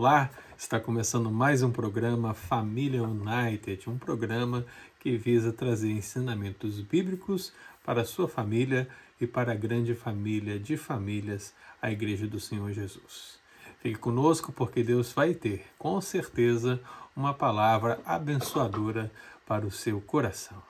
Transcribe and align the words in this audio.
Olá, 0.00 0.30
está 0.56 0.78
começando 0.78 1.28
mais 1.28 1.60
um 1.60 1.72
programa 1.72 2.32
Família 2.32 3.02
United, 3.02 3.90
um 3.90 3.98
programa 3.98 4.64
que 5.00 5.16
visa 5.16 5.52
trazer 5.52 5.90
ensinamentos 5.90 6.80
bíblicos 6.80 7.52
para 7.84 8.02
a 8.02 8.04
sua 8.04 8.28
família 8.28 8.88
e 9.20 9.26
para 9.26 9.50
a 9.50 9.56
grande 9.56 9.96
família 9.96 10.56
de 10.56 10.76
famílias, 10.76 11.52
a 11.82 11.90
Igreja 11.90 12.28
do 12.28 12.38
Senhor 12.38 12.70
Jesus. 12.70 13.40
Fique 13.80 13.98
conosco 13.98 14.52
porque 14.52 14.84
Deus 14.84 15.10
vai 15.10 15.34
ter, 15.34 15.66
com 15.76 16.00
certeza, 16.00 16.80
uma 17.16 17.34
palavra 17.34 18.00
abençoadora 18.06 19.10
para 19.44 19.66
o 19.66 19.70
seu 19.72 20.00
coração. 20.00 20.67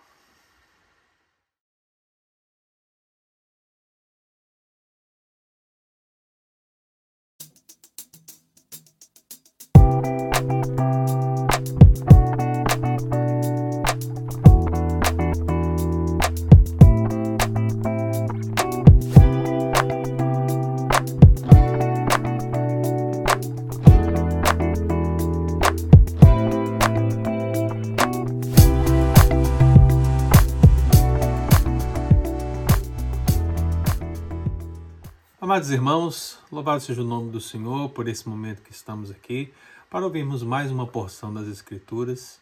Amados 35.59 35.73
irmãos, 35.73 36.39
louvado 36.53 36.81
seja 36.81 37.03
o 37.03 37.05
nome 37.05 37.33
do 37.33 37.41
Senhor 37.41 37.89
por 37.89 38.07
esse 38.07 38.29
momento 38.29 38.63
que 38.63 38.71
estamos 38.71 39.11
aqui 39.11 39.53
para 39.91 40.05
ouvirmos 40.05 40.41
mais 40.45 40.71
uma 40.71 40.87
porção 40.87 41.35
das 41.35 41.49
Escrituras 41.49 42.41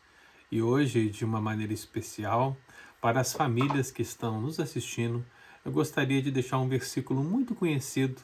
e 0.53 0.61
hoje, 0.61 1.09
de 1.09 1.25
uma 1.25 1.41
maneira 1.41 1.73
especial, 1.73 2.55
para 3.01 3.19
as 3.19 3.33
famílias 3.33 3.91
que 3.91 4.03
estão 4.03 4.39
nos 4.39 4.61
assistindo, 4.61 5.25
eu 5.65 5.73
gostaria 5.73 6.21
de 6.21 6.31
deixar 6.31 6.59
um 6.59 6.69
versículo 6.69 7.25
muito 7.25 7.55
conhecido, 7.55 8.21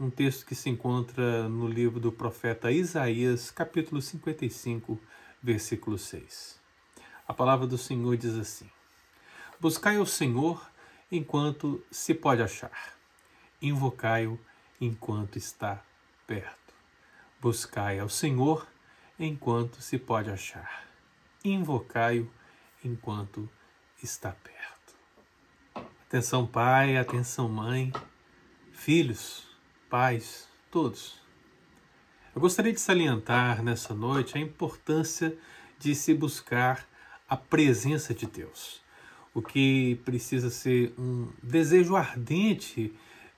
um 0.00 0.08
texto 0.08 0.46
que 0.46 0.54
se 0.54 0.70
encontra 0.70 1.46
no 1.46 1.68
livro 1.68 2.00
do 2.00 2.10
profeta 2.10 2.72
Isaías, 2.72 3.50
capítulo 3.50 4.00
55, 4.00 4.98
versículo 5.42 5.98
6. 5.98 6.58
A 7.28 7.34
palavra 7.34 7.66
do 7.66 7.76
Senhor 7.76 8.16
diz 8.16 8.36
assim: 8.36 8.70
Buscai 9.60 9.98
o 9.98 10.06
Senhor 10.06 10.66
enquanto 11.12 11.84
se 11.90 12.14
pode 12.14 12.40
achar 12.40 12.99
invocai-o 13.60 14.38
enquanto 14.80 15.36
está 15.36 15.82
perto. 16.26 16.74
Buscai 17.40 17.98
ao 17.98 18.08
Senhor 18.08 18.66
enquanto 19.18 19.82
se 19.82 19.98
pode 19.98 20.30
achar. 20.30 20.86
Invocai-o 21.44 22.30
enquanto 22.84 23.48
está 24.02 24.32
perto. 24.32 25.90
Atenção, 26.06 26.46
pai, 26.46 26.96
atenção, 26.96 27.48
mãe, 27.48 27.92
filhos, 28.72 29.46
pais, 29.88 30.48
todos. 30.70 31.20
Eu 32.34 32.40
gostaria 32.40 32.72
de 32.72 32.80
salientar 32.80 33.62
nessa 33.62 33.94
noite 33.94 34.36
a 34.36 34.40
importância 34.40 35.36
de 35.78 35.94
se 35.94 36.14
buscar 36.14 36.86
a 37.28 37.36
presença 37.36 38.14
de 38.14 38.26
Deus. 38.26 38.80
O 39.32 39.40
que 39.40 40.00
precisa 40.04 40.50
ser 40.50 40.92
um 40.98 41.28
desejo 41.42 41.94
ardente 41.96 42.92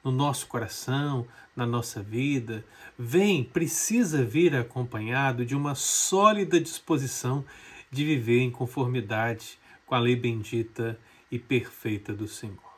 no 0.05 0.11
nosso 0.11 0.47
coração, 0.47 1.27
na 1.55 1.67
nossa 1.67 2.03
vida, 2.03 2.65
vem, 2.99 3.45
precisa 3.45 4.25
vir 4.25 4.57
acompanhado 4.57 5.45
de 5.45 5.55
uma 5.55 5.75
sólida 5.75 6.61
disposição 6.61 7.45
de 7.91 8.05
viver 8.05 8.41
em 8.41 8.51
conformidade 8.51 9.59
com 9.87 9.95
a 9.95 9.99
lei 9.99 10.17
bendita 10.17 10.99
e 11.31 11.39
perfeita 11.39 12.13
do 12.13 12.27
Senhor. 12.27 12.73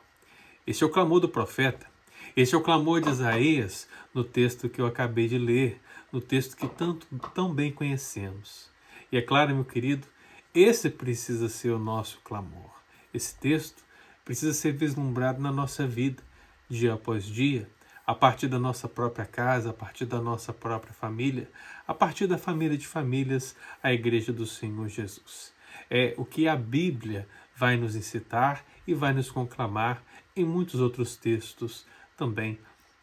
Este 0.67 0.83
é 0.83 0.87
o 0.87 0.89
clamor 0.89 1.19
do 1.19 1.29
profeta, 1.29 1.87
este 2.35 2.55
é 2.55 2.57
o 2.57 2.61
clamor 2.61 3.01
de 3.01 3.09
Isaías 3.09 3.87
no 4.13 4.23
texto 4.23 4.67
que 4.67 4.81
eu 4.81 4.85
acabei 4.85 5.27
de 5.27 5.37
ler, 5.37 5.79
no 6.11 6.19
texto 6.19 6.57
que 6.57 6.67
tanto 6.67 7.07
tão 7.33 7.53
bem 7.53 7.71
conhecemos. 7.71 8.69
E 9.11 9.17
é 9.17 9.21
claro, 9.21 9.55
meu 9.55 9.63
querido, 9.63 10.07
esse 10.53 10.89
precisa 10.89 11.47
ser 11.49 11.69
o 11.71 11.79
nosso 11.79 12.19
clamor. 12.23 12.71
Esse 13.13 13.35
texto 13.35 13.83
precisa 14.23 14.53
ser 14.53 14.73
vislumbrado 14.73 15.41
na 15.41 15.51
nossa 15.51 15.85
vida 15.85 16.21
dia 16.69 16.93
após 16.93 17.25
dia, 17.25 17.69
a 18.05 18.13
partir 18.13 18.47
da 18.47 18.59
nossa 18.59 18.87
própria 18.87 19.25
casa, 19.25 19.71
a 19.71 19.73
partir 19.73 20.05
da 20.05 20.21
nossa 20.21 20.53
própria 20.53 20.93
família, 20.93 21.49
a 21.87 21.93
partir 21.93 22.27
da 22.27 22.37
família 22.37 22.77
de 22.77 22.87
famílias, 22.87 23.55
a 23.81 23.91
Igreja 23.91 24.31
do 24.31 24.45
Senhor 24.45 24.87
Jesus. 24.87 25.53
É 25.89 26.13
o 26.17 26.25
que 26.25 26.47
a 26.47 26.55
Bíblia 26.55 27.27
vai 27.55 27.77
nos 27.77 27.95
incitar 27.95 28.63
e 28.85 28.93
vai 28.93 29.13
nos 29.13 29.31
conclamar 29.31 30.03
em 30.35 30.45
muitos 30.45 30.79
outros 30.79 31.15
textos 31.15 31.85
também 32.15 32.59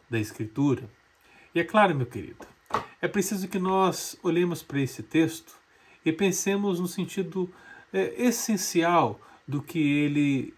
da 0.09 0.19
Escritura. 0.19 0.89
E 1.55 1.61
é 1.61 1.65
claro, 1.65 1.95
meu 1.95 2.07
querido, 2.07 2.47
é 3.01 3.09
preciso 3.09 3.49
que 3.49 3.59
nós 3.59 4.17
olhemos 4.23 4.63
para 4.63 4.81
esse 4.81 5.03
texto 5.03 5.55
e 6.05 6.13
pensemos 6.13 6.79
no 6.79 6.87
sentido 6.87 7.53
é, 7.93 8.15
essencial 8.23 9.21
do 9.47 9.63
que 9.63 9.79
ele 9.79 10.55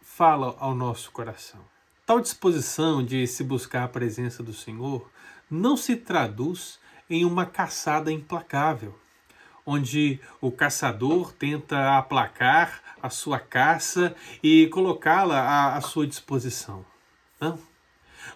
fala 0.00 0.54
ao 0.58 0.74
nosso 0.74 1.10
coração. 1.10 1.73
Tal 2.06 2.20
disposição 2.20 3.02
de 3.02 3.26
se 3.26 3.42
buscar 3.42 3.84
a 3.84 3.88
presença 3.88 4.42
do 4.42 4.52
Senhor 4.52 5.10
não 5.50 5.74
se 5.74 5.96
traduz 5.96 6.78
em 7.08 7.24
uma 7.24 7.46
caçada 7.46 8.12
implacável, 8.12 8.94
onde 9.64 10.20
o 10.38 10.52
caçador 10.52 11.32
tenta 11.32 11.96
aplacar 11.96 12.82
a 13.02 13.08
sua 13.08 13.38
caça 13.38 14.14
e 14.42 14.66
colocá-la 14.66 15.40
à, 15.40 15.76
à 15.78 15.80
sua 15.80 16.06
disposição. 16.06 16.84
Não. 17.40 17.58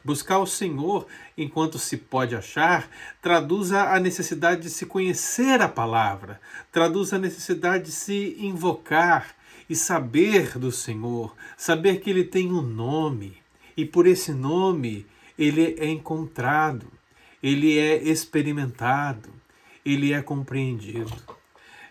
Buscar 0.02 0.38
o 0.38 0.46
Senhor 0.46 1.06
enquanto 1.36 1.78
se 1.78 1.98
pode 1.98 2.34
achar 2.34 2.88
traduz 3.20 3.70
a 3.70 4.00
necessidade 4.00 4.62
de 4.62 4.70
se 4.70 4.86
conhecer 4.86 5.60
a 5.60 5.68
palavra, 5.68 6.40
traduz 6.72 7.12
a 7.12 7.18
necessidade 7.18 7.84
de 7.84 7.92
se 7.92 8.34
invocar 8.38 9.34
e 9.68 9.76
saber 9.76 10.58
do 10.58 10.72
Senhor, 10.72 11.36
saber 11.54 12.00
que 12.00 12.08
Ele 12.08 12.24
tem 12.24 12.50
um 12.50 12.62
nome 12.62 13.46
e 13.78 13.84
por 13.84 14.08
esse 14.08 14.32
nome 14.32 15.06
ele 15.38 15.76
é 15.78 15.88
encontrado, 15.88 16.84
ele 17.40 17.78
é 17.78 18.02
experimentado, 18.02 19.28
ele 19.86 20.12
é 20.12 20.20
compreendido. 20.20 21.14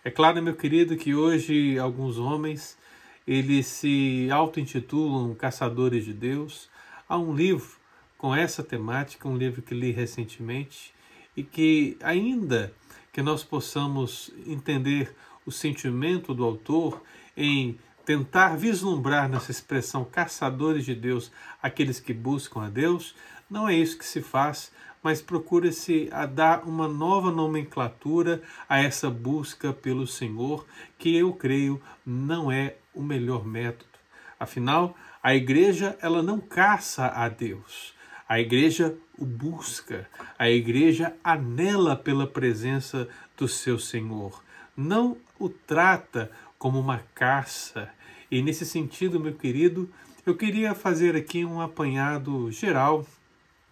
É 0.04 0.12
claro, 0.12 0.44
meu 0.44 0.54
querido, 0.54 0.98
que 0.98 1.16
hoje 1.16 1.80
alguns 1.80 2.18
homens 2.18 2.78
eles 3.26 3.68
se 3.68 4.28
auto-intitulam 4.30 5.34
caçadores 5.34 6.04
de 6.04 6.14
Deus. 6.14 6.70
Há 7.08 7.18
um 7.18 7.34
livro 7.34 7.78
com 8.18 8.36
essa 8.36 8.62
temática, 8.62 9.30
um 9.30 9.38
livro 9.38 9.62
que 9.62 9.74
li 9.74 9.92
recentemente 9.92 10.94
e 11.38 11.44
que 11.44 11.98
ainda 12.04 12.74
que 13.14 13.22
nós 13.22 13.46
possamos 13.46 14.30
entender 14.46 15.16
o 15.46 15.54
sentimento 15.54 16.34
do 16.34 16.44
autor 16.44 17.02
em 17.36 17.80
tentar 18.08 18.56
vislumbrar 18.56 19.28
nessa 19.28 19.52
expressão 19.52 20.06
caçadores 20.06 20.86
de 20.86 20.96
Deus 20.96 21.30
aqueles 21.62 22.00
que 22.00 22.14
buscam 22.14 22.62
a 22.62 22.70
Deus, 22.70 23.14
não 23.50 23.68
é 23.68 23.76
isso 23.76 23.98
que 23.98 24.06
se 24.06 24.22
faz, 24.22 24.72
mas 25.04 25.22
procura-se 25.22 26.08
a 26.14 26.26
dar 26.26 26.64
uma 26.66 26.88
nova 26.88 27.30
nomenclatura 27.34 28.42
a 28.70 28.80
essa 28.80 29.10
busca 29.10 29.74
pelo 29.74 30.08
Senhor, 30.08 30.66
que 30.98 31.18
eu 31.18 31.34
creio 31.34 31.82
não 32.06 32.50
é 32.50 32.78
o 32.94 33.04
melhor 33.04 33.46
método. 33.46 33.92
Afinal, 34.40 34.96
a 35.22 35.36
igreja 35.36 35.98
ela 36.02 36.24
não 36.24 36.40
caça 36.40 37.08
a 37.08 37.28
Deus. 37.28 37.94
A 38.30 38.40
igreja 38.40 38.98
o 39.18 39.26
busca, 39.26 40.08
a 40.40 40.50
igreja 40.50 41.14
anela 41.22 41.94
pela 41.94 42.26
presença 42.26 43.10
do 43.36 43.50
seu 43.50 43.78
Senhor. 43.78 44.42
Não 44.78 45.18
o 45.38 45.50
trata 45.50 46.32
como 46.58 46.80
uma 46.80 47.04
caça, 47.14 47.90
e 48.30 48.42
nesse 48.42 48.66
sentido, 48.66 49.20
meu 49.20 49.34
querido, 49.34 49.90
eu 50.26 50.36
queria 50.36 50.76
fazer 50.76 51.16
aqui 51.16 51.46
um 51.46 51.62
apanhado 51.62 52.52
geral 52.52 53.08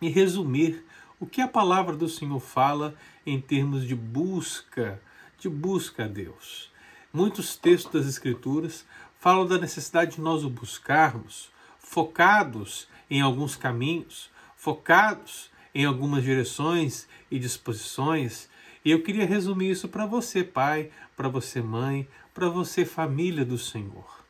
e 0.02 0.08
resumir 0.08 0.86
o 1.20 1.26
que 1.26 1.42
a 1.42 1.48
palavra 1.48 1.96
do 1.96 2.08
Senhor 2.08 2.40
fala 2.40 2.96
em 3.26 3.42
termos 3.42 3.86
de 3.86 3.94
busca, 3.94 5.02
de 5.38 5.50
busca 5.50 6.06
a 6.06 6.08
Deus. 6.08 6.72
Muitos 7.12 7.58
textos 7.58 7.92
das 7.92 8.08
Escrituras 8.08 8.86
falam 9.20 9.46
da 9.46 9.58
necessidade 9.58 10.16
de 10.16 10.22
nós 10.22 10.46
o 10.46 10.50
buscarmos, 10.50 11.50
focados 11.78 12.88
em 13.10 13.22
alguns 13.22 13.58
caminhos, 13.58 14.30
focados 14.56 15.52
em 15.74 15.84
algumas 15.84 16.24
direções 16.24 17.08
e 17.30 17.38
disposições. 17.38 18.50
E 18.86 18.92
eu 18.92 19.04
queria 19.04 19.26
resumir 19.26 19.72
isso 19.72 19.90
para 19.90 20.06
você, 20.06 20.44
pai, 20.44 20.92
para 21.18 21.28
você, 21.28 21.62
mãe, 21.62 22.08
para 22.34 22.48
você, 22.48 22.86
família 22.86 23.44
do 23.44 23.58
Senhor. 23.58 24.25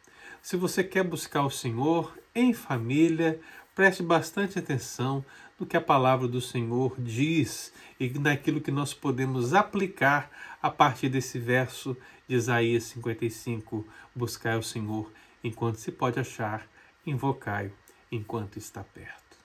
Se 0.45 0.55
você 0.55 0.83
quer 0.83 1.03
buscar 1.03 1.43
o 1.43 1.49
Senhor 1.49 2.15
em 2.35 2.53
família, 2.53 3.41
preste 3.73 4.03
bastante 4.03 4.59
atenção 4.59 5.25
no 5.59 5.65
que 5.65 5.75
a 5.75 5.81
palavra 5.81 6.27
do 6.27 6.39
Senhor 6.39 6.93
diz 6.99 7.73
e 7.99 8.07
naquilo 8.19 8.61
que 8.61 8.69
nós 8.69 8.93
podemos 8.93 9.55
aplicar 9.55 10.29
a 10.61 10.69
partir 10.69 11.09
desse 11.09 11.39
verso 11.39 11.97
de 12.27 12.35
Isaías 12.35 12.83
55: 12.83 13.87
Buscai 14.13 14.55
o 14.55 14.61
Senhor 14.61 15.11
enquanto 15.43 15.77
se 15.77 15.91
pode 15.91 16.19
achar, 16.19 16.69
invocai-o 17.07 17.73
enquanto 18.11 18.59
está 18.59 18.83
perto. 18.83 19.37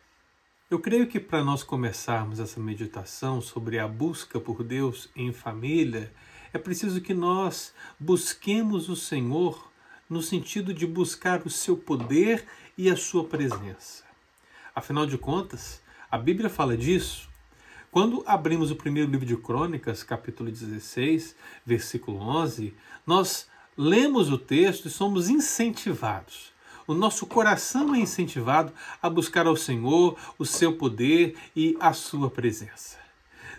Eu 0.70 0.80
creio 0.80 1.06
que 1.06 1.18
para 1.18 1.42
nós 1.42 1.62
começarmos 1.62 2.38
essa 2.38 2.60
meditação 2.60 3.40
sobre 3.40 3.78
a 3.78 3.88
busca 3.88 4.38
por 4.38 4.62
Deus 4.62 5.08
em 5.16 5.32
família, 5.32 6.12
é 6.52 6.58
preciso 6.58 7.00
que 7.00 7.14
nós 7.14 7.72
busquemos 7.98 8.90
o 8.90 8.96
Senhor 8.96 9.69
no 10.10 10.20
sentido 10.20 10.74
de 10.74 10.86
buscar 10.86 11.42
o 11.46 11.50
seu 11.50 11.76
poder 11.76 12.44
e 12.76 12.90
a 12.90 12.96
sua 12.96 13.24
presença. 13.24 14.02
Afinal 14.74 15.06
de 15.06 15.16
contas, 15.16 15.80
a 16.10 16.18
Bíblia 16.18 16.50
fala 16.50 16.76
disso. 16.76 17.30
Quando 17.90 18.22
abrimos 18.26 18.70
o 18.70 18.76
primeiro 18.76 19.10
livro 19.10 19.24
de 19.24 19.36
Crônicas, 19.36 20.02
capítulo 20.02 20.50
16, 20.50 21.36
versículo 21.64 22.18
11, 22.18 22.74
nós 23.06 23.48
lemos 23.76 24.30
o 24.30 24.36
texto 24.36 24.88
e 24.88 24.90
somos 24.90 25.28
incentivados 25.28 26.50
o 26.90 26.94
nosso 26.94 27.24
coração 27.24 27.94
é 27.94 28.00
incentivado 28.00 28.72
a 29.00 29.08
buscar 29.08 29.46
ao 29.46 29.54
Senhor, 29.54 30.18
o 30.36 30.44
seu 30.44 30.76
poder 30.76 31.36
e 31.54 31.76
a 31.78 31.92
sua 31.92 32.28
presença. 32.28 32.98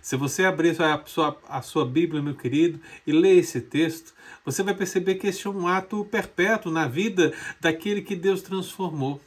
Se 0.01 0.15
você 0.15 0.45
abrir 0.45 0.81
a 0.81 1.03
sua, 1.05 1.37
a 1.47 1.61
sua 1.61 1.85
Bíblia, 1.85 2.21
meu 2.21 2.35
querido, 2.35 2.79
e 3.05 3.11
ler 3.11 3.37
esse 3.37 3.61
texto, 3.61 4.13
você 4.43 4.63
vai 4.63 4.73
perceber 4.73 5.15
que 5.15 5.27
esse 5.27 5.45
é 5.45 5.49
um 5.49 5.67
ato 5.67 6.03
perpétuo 6.05 6.71
na 6.71 6.87
vida 6.87 7.33
daquele 7.59 8.01
que 8.01 8.15
Deus 8.15 8.41
transformou. 8.41 9.21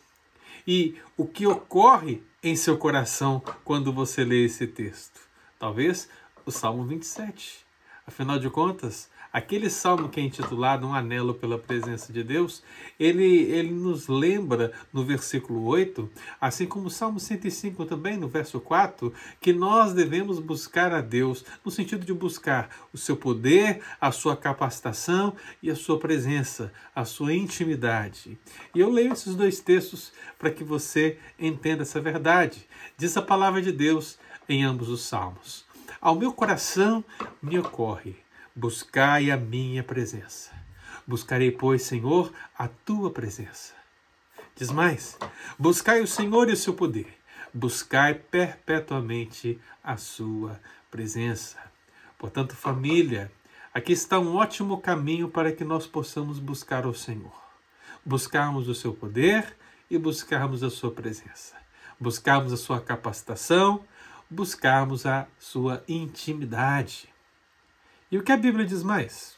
E 0.66 0.96
o 1.16 1.26
que 1.26 1.46
ocorre 1.46 2.22
em 2.42 2.56
seu 2.56 2.76
coração 2.76 3.42
quando 3.64 3.92
você 3.92 4.24
lê 4.24 4.44
esse 4.44 4.66
texto? 4.66 5.20
Talvez 5.58 6.08
o 6.44 6.50
Salmo 6.50 6.84
27. 6.84 7.63
Afinal 8.06 8.38
de 8.38 8.50
contas, 8.50 9.08
Aquele 9.34 9.68
salmo 9.68 10.08
que 10.08 10.20
é 10.20 10.22
intitulado 10.22 10.86
Um 10.86 10.94
Anelo 10.94 11.34
pela 11.34 11.58
Presença 11.58 12.12
de 12.12 12.22
Deus, 12.22 12.62
ele, 13.00 13.24
ele 13.24 13.72
nos 13.72 14.06
lembra 14.06 14.70
no 14.92 15.04
versículo 15.04 15.64
8, 15.64 16.08
assim 16.40 16.66
como 16.66 16.86
o 16.86 16.90
Salmo 16.90 17.18
105 17.18 17.84
também, 17.84 18.16
no 18.16 18.28
verso 18.28 18.60
4, 18.60 19.12
que 19.40 19.52
nós 19.52 19.92
devemos 19.92 20.38
buscar 20.38 20.92
a 20.92 21.00
Deus, 21.00 21.44
no 21.64 21.70
sentido 21.72 22.06
de 22.06 22.14
buscar 22.14 22.70
o 22.92 22.96
seu 22.96 23.16
poder, 23.16 23.82
a 24.00 24.12
sua 24.12 24.36
capacitação 24.36 25.34
e 25.60 25.68
a 25.68 25.74
sua 25.74 25.98
presença, 25.98 26.72
a 26.94 27.04
sua 27.04 27.34
intimidade. 27.34 28.38
E 28.72 28.78
eu 28.78 28.88
leio 28.88 29.12
esses 29.12 29.34
dois 29.34 29.58
textos 29.58 30.12
para 30.38 30.52
que 30.52 30.62
você 30.62 31.18
entenda 31.36 31.82
essa 31.82 32.00
verdade. 32.00 32.68
Diz 32.96 33.16
a 33.16 33.22
palavra 33.22 33.60
de 33.60 33.72
Deus 33.72 34.16
em 34.48 34.62
ambos 34.62 34.88
os 34.88 35.02
salmos. 35.02 35.63
Ao 36.04 36.14
meu 36.14 36.34
coração 36.34 37.02
me 37.42 37.58
ocorre 37.58 38.14
Buscai 38.54 39.30
a 39.30 39.38
minha 39.38 39.82
presença. 39.82 40.50
Buscarei, 41.06 41.50
pois, 41.50 41.82
Senhor, 41.82 42.30
a 42.58 42.68
tua 42.68 43.10
presença. 43.10 43.72
Diz 44.54 44.70
mais: 44.70 45.18
buscai 45.58 46.02
o 46.02 46.06
Senhor 46.06 46.50
e 46.50 46.52
o 46.52 46.56
seu 46.58 46.74
poder. 46.74 47.08
Buscai 47.54 48.12
perpetuamente 48.12 49.58
a 49.82 49.96
sua 49.96 50.60
presença. 50.90 51.56
Portanto, 52.18 52.54
família, 52.54 53.32
aqui 53.72 53.92
está 53.92 54.20
um 54.20 54.36
ótimo 54.36 54.78
caminho 54.82 55.30
para 55.30 55.52
que 55.52 55.64
nós 55.64 55.86
possamos 55.86 56.38
buscar 56.38 56.86
o 56.86 56.92
Senhor. 56.92 57.34
Buscarmos 58.04 58.68
o 58.68 58.74
seu 58.74 58.92
poder 58.92 59.56
e 59.90 59.96
buscarmos 59.96 60.62
a 60.62 60.68
sua 60.68 60.90
presença. 60.90 61.56
Buscarmos 61.98 62.52
a 62.52 62.58
sua 62.58 62.78
capacitação, 62.78 63.82
buscarmos 64.34 65.06
a 65.06 65.26
sua 65.38 65.82
intimidade. 65.88 67.08
E 68.10 68.18
o 68.18 68.22
que 68.22 68.32
a 68.32 68.36
Bíblia 68.36 68.66
diz 68.66 68.82
mais? 68.82 69.36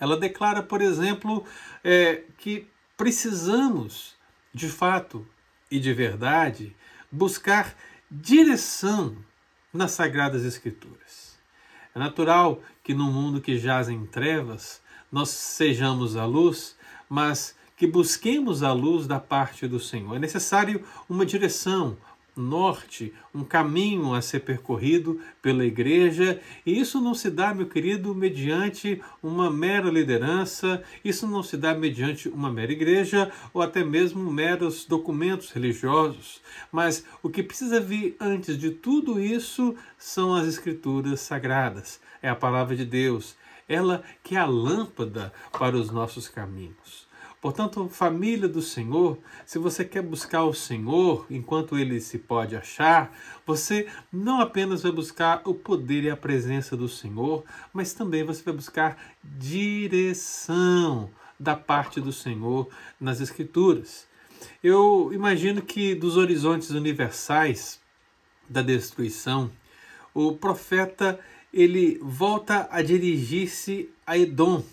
Ela 0.00 0.16
declara, 0.16 0.62
por 0.62 0.80
exemplo, 0.80 1.44
é, 1.82 2.22
que 2.38 2.66
precisamos, 2.96 4.14
de 4.52 4.68
fato 4.68 5.26
e 5.70 5.78
de 5.78 5.92
verdade, 5.92 6.74
buscar 7.10 7.74
direção 8.10 9.16
nas 9.72 9.92
Sagradas 9.92 10.44
Escrituras. 10.44 11.38
É 11.94 11.98
natural 11.98 12.62
que 12.82 12.94
no 12.94 13.04
mundo 13.04 13.40
que 13.40 13.58
jaz 13.58 13.88
em 13.88 14.04
trevas 14.06 14.82
nós 15.10 15.30
sejamos 15.30 16.16
a 16.16 16.24
luz, 16.24 16.76
mas 17.08 17.56
que 17.76 17.86
busquemos 17.86 18.62
a 18.62 18.72
luz 18.72 19.06
da 19.06 19.20
parte 19.20 19.66
do 19.66 19.78
Senhor. 19.78 20.16
É 20.16 20.18
necessário 20.18 20.84
uma 21.08 21.24
direção, 21.24 21.96
norte, 22.36 23.12
um 23.34 23.44
caminho 23.44 24.12
a 24.12 24.20
ser 24.20 24.40
percorrido 24.40 25.20
pela 25.40 25.64
igreja, 25.64 26.40
e 26.64 26.78
isso 26.78 27.00
não 27.00 27.14
se 27.14 27.30
dá, 27.30 27.54
meu 27.54 27.66
querido, 27.66 28.14
mediante 28.14 29.00
uma 29.22 29.50
mera 29.50 29.90
liderança, 29.90 30.82
isso 31.04 31.26
não 31.26 31.42
se 31.42 31.56
dá 31.56 31.74
mediante 31.74 32.28
uma 32.28 32.50
mera 32.50 32.72
igreja 32.72 33.30
ou 33.52 33.62
até 33.62 33.84
mesmo 33.84 34.30
meros 34.32 34.84
documentos 34.84 35.50
religiosos, 35.50 36.40
mas 36.72 37.04
o 37.22 37.30
que 37.30 37.42
precisa 37.42 37.80
vir 37.80 38.16
antes 38.20 38.58
de 38.58 38.70
tudo 38.70 39.20
isso 39.20 39.74
são 39.96 40.34
as 40.34 40.46
escrituras 40.46 41.20
sagradas, 41.20 42.00
é 42.20 42.28
a 42.28 42.36
palavra 42.36 42.74
de 42.74 42.84
Deus, 42.84 43.36
ela 43.68 44.02
que 44.22 44.36
é 44.36 44.38
a 44.38 44.46
lâmpada 44.46 45.32
para 45.52 45.76
os 45.76 45.90
nossos 45.90 46.28
caminhos. 46.28 47.03
Portanto, 47.44 47.90
família 47.90 48.48
do 48.48 48.62
Senhor, 48.62 49.18
se 49.44 49.58
você 49.58 49.84
quer 49.84 50.00
buscar 50.00 50.44
o 50.44 50.54
Senhor 50.54 51.26
enquanto 51.28 51.78
ele 51.78 52.00
se 52.00 52.16
pode 52.16 52.56
achar, 52.56 53.14
você 53.44 53.86
não 54.10 54.40
apenas 54.40 54.82
vai 54.82 54.90
buscar 54.90 55.42
o 55.44 55.52
poder 55.52 56.04
e 56.04 56.10
a 56.10 56.16
presença 56.16 56.74
do 56.74 56.88
Senhor, 56.88 57.44
mas 57.70 57.92
também 57.92 58.24
você 58.24 58.42
vai 58.42 58.54
buscar 58.54 58.96
direção 59.22 61.10
da 61.38 61.54
parte 61.54 62.00
do 62.00 62.14
Senhor 62.14 62.66
nas 62.98 63.20
Escrituras. 63.20 64.06
Eu 64.62 65.10
imagino 65.12 65.60
que 65.60 65.94
dos 65.94 66.16
horizontes 66.16 66.70
universais 66.70 67.78
da 68.48 68.62
destruição, 68.62 69.50
o 70.14 70.32
profeta 70.32 71.20
ele 71.52 72.00
volta 72.02 72.66
a 72.70 72.80
dirigir-se 72.80 73.90
a 74.06 74.16
Edom. 74.16 74.64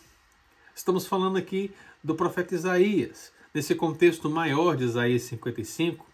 Estamos 0.74 1.06
falando 1.06 1.36
aqui 1.38 1.70
do 2.04 2.16
profeta 2.16 2.56
Isaías. 2.56 3.32
Nesse 3.54 3.76
contexto 3.76 4.30
maior 4.30 4.78
de 4.78 4.86
Isaías 4.86 5.24
55, 5.24 6.06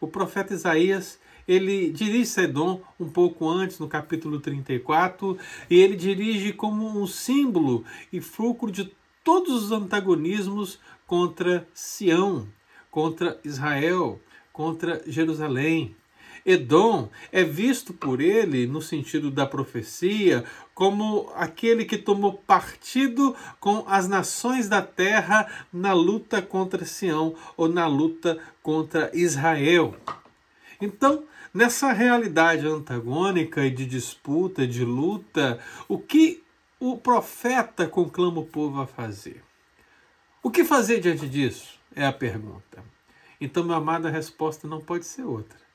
o 0.00 0.06
profeta 0.06 0.54
Isaías 0.54 1.18
ele 1.46 1.90
dirige 1.90 2.40
Edom 2.40 2.80
um 2.98 3.08
pouco 3.08 3.48
antes, 3.48 3.78
no 3.78 3.86
capítulo 3.86 4.40
34, 4.40 5.38
e 5.70 5.80
ele 5.80 5.94
dirige 5.94 6.52
como 6.52 7.00
um 7.00 7.06
símbolo 7.06 7.84
e 8.12 8.20
fulcro 8.20 8.70
de 8.70 8.92
todos 9.22 9.64
os 9.64 9.72
antagonismos 9.72 10.80
contra 11.06 11.66
Sião, 11.72 12.48
contra 12.90 13.38
Israel, 13.44 14.20
contra 14.52 15.02
Jerusalém. 15.06 15.94
Edom 16.46 17.10
é 17.32 17.42
visto 17.42 17.92
por 17.92 18.20
ele, 18.20 18.68
no 18.68 18.80
sentido 18.80 19.32
da 19.32 19.44
profecia, 19.44 20.44
como 20.72 21.28
aquele 21.34 21.84
que 21.84 21.98
tomou 21.98 22.34
partido 22.34 23.34
com 23.58 23.84
as 23.88 24.06
nações 24.06 24.68
da 24.68 24.80
terra 24.80 25.50
na 25.72 25.92
luta 25.92 26.40
contra 26.40 26.84
Sião 26.84 27.34
ou 27.56 27.68
na 27.68 27.88
luta 27.88 28.38
contra 28.62 29.10
Israel. 29.12 29.96
Então, 30.80 31.24
nessa 31.52 31.92
realidade 31.92 32.64
antagônica 32.64 33.66
e 33.66 33.70
de 33.70 33.84
disputa, 33.84 34.64
de 34.64 34.84
luta, 34.84 35.58
o 35.88 35.98
que 35.98 36.44
o 36.78 36.96
profeta 36.96 37.88
conclama 37.88 38.38
o 38.38 38.46
povo 38.46 38.80
a 38.80 38.86
fazer? 38.86 39.42
O 40.44 40.50
que 40.50 40.64
fazer 40.64 41.00
diante 41.00 41.28
disso? 41.28 41.80
É 41.92 42.06
a 42.06 42.12
pergunta. 42.12 42.84
Então, 43.40 43.64
meu 43.64 43.74
amado, 43.74 44.06
a 44.06 44.10
resposta 44.10 44.68
não 44.68 44.80
pode 44.80 45.06
ser 45.06 45.22
outra 45.22 45.65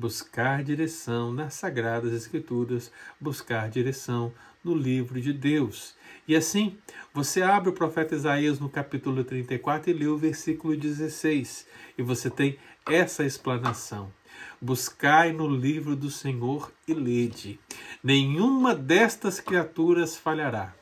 buscar 0.00 0.64
direção 0.64 1.30
nas 1.30 1.52
Sagradas 1.52 2.14
Escrituras, 2.14 2.90
buscar 3.20 3.68
direção 3.68 4.32
no 4.64 4.74
livro 4.74 5.20
de 5.20 5.30
Deus. 5.30 5.94
E 6.26 6.34
assim, 6.34 6.78
você 7.12 7.42
abre 7.42 7.68
o 7.68 7.74
profeta 7.74 8.14
Isaías 8.14 8.58
no 8.58 8.70
capítulo 8.70 9.22
34 9.22 9.90
e 9.90 9.92
lê 9.92 10.06
o 10.06 10.16
versículo 10.16 10.74
16, 10.74 11.66
e 11.98 12.02
você 12.02 12.30
tem 12.30 12.56
essa 12.88 13.24
explanação. 13.24 14.10
Buscai 14.58 15.34
no 15.34 15.46
livro 15.46 15.94
do 15.94 16.10
Senhor 16.10 16.72
e 16.88 16.94
lede. 16.94 17.60
Nenhuma 18.02 18.74
destas 18.74 19.38
criaturas 19.38 20.16
falhará, 20.16 20.74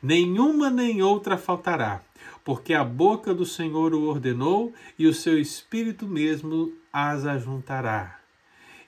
nenhuma 0.00 0.70
nem 0.70 1.02
outra 1.02 1.36
faltará, 1.36 2.02
porque 2.44 2.72
a 2.72 2.84
boca 2.84 3.34
do 3.34 3.44
Senhor 3.44 3.92
o 3.94 4.04
ordenou 4.04 4.72
e 4.96 5.08
o 5.08 5.14
seu 5.14 5.40
espírito 5.40 6.06
mesmo 6.06 6.72
as 6.92 7.26
ajuntará. 7.26 8.19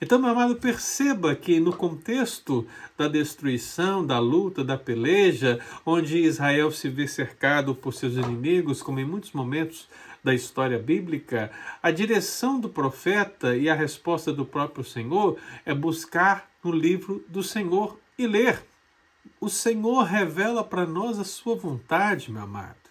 Então, 0.03 0.19
meu 0.19 0.31
amado, 0.31 0.57
perceba 0.57 1.33
que 1.37 1.61
no 1.61 1.73
contexto 1.73 2.67
da 2.99 3.07
destruição, 3.07 4.05
da 4.05 4.19
luta, 4.19 4.65
da 4.65 4.77
peleja, 4.77 5.61
onde 5.87 6.19
Israel 6.19 6.73
se 6.73 6.89
vê 6.89 7.07
cercado 7.07 7.73
por 7.73 7.95
seus 7.95 8.15
inimigos, 8.15 8.83
como 8.83 8.99
em 8.99 9.05
muitos 9.05 9.31
momentos 9.31 9.89
da 10.21 10.35
história 10.35 10.77
bíblica, 10.77 11.53
a 11.81 11.93
direção 11.93 12.59
do 12.59 12.69
profeta 12.69 13.57
e 13.57 13.71
a 13.71 13.77
resposta 13.77 14.33
do 14.33 14.45
próprio 14.45 14.83
Senhor 14.83 15.39
é 15.65 15.73
buscar 15.73 16.51
no 16.65 16.73
livro 16.73 17.25
do 17.29 17.45
Senhor 17.45 17.97
e 18.19 18.27
ler. 18.27 18.61
O 19.41 19.49
Senhor 19.49 20.03
revela 20.03 20.65
para 20.65 20.85
nós 20.85 21.17
a 21.21 21.25
sua 21.25 21.55
vontade, 21.55 22.33
meu 22.33 22.43
amado. 22.43 22.82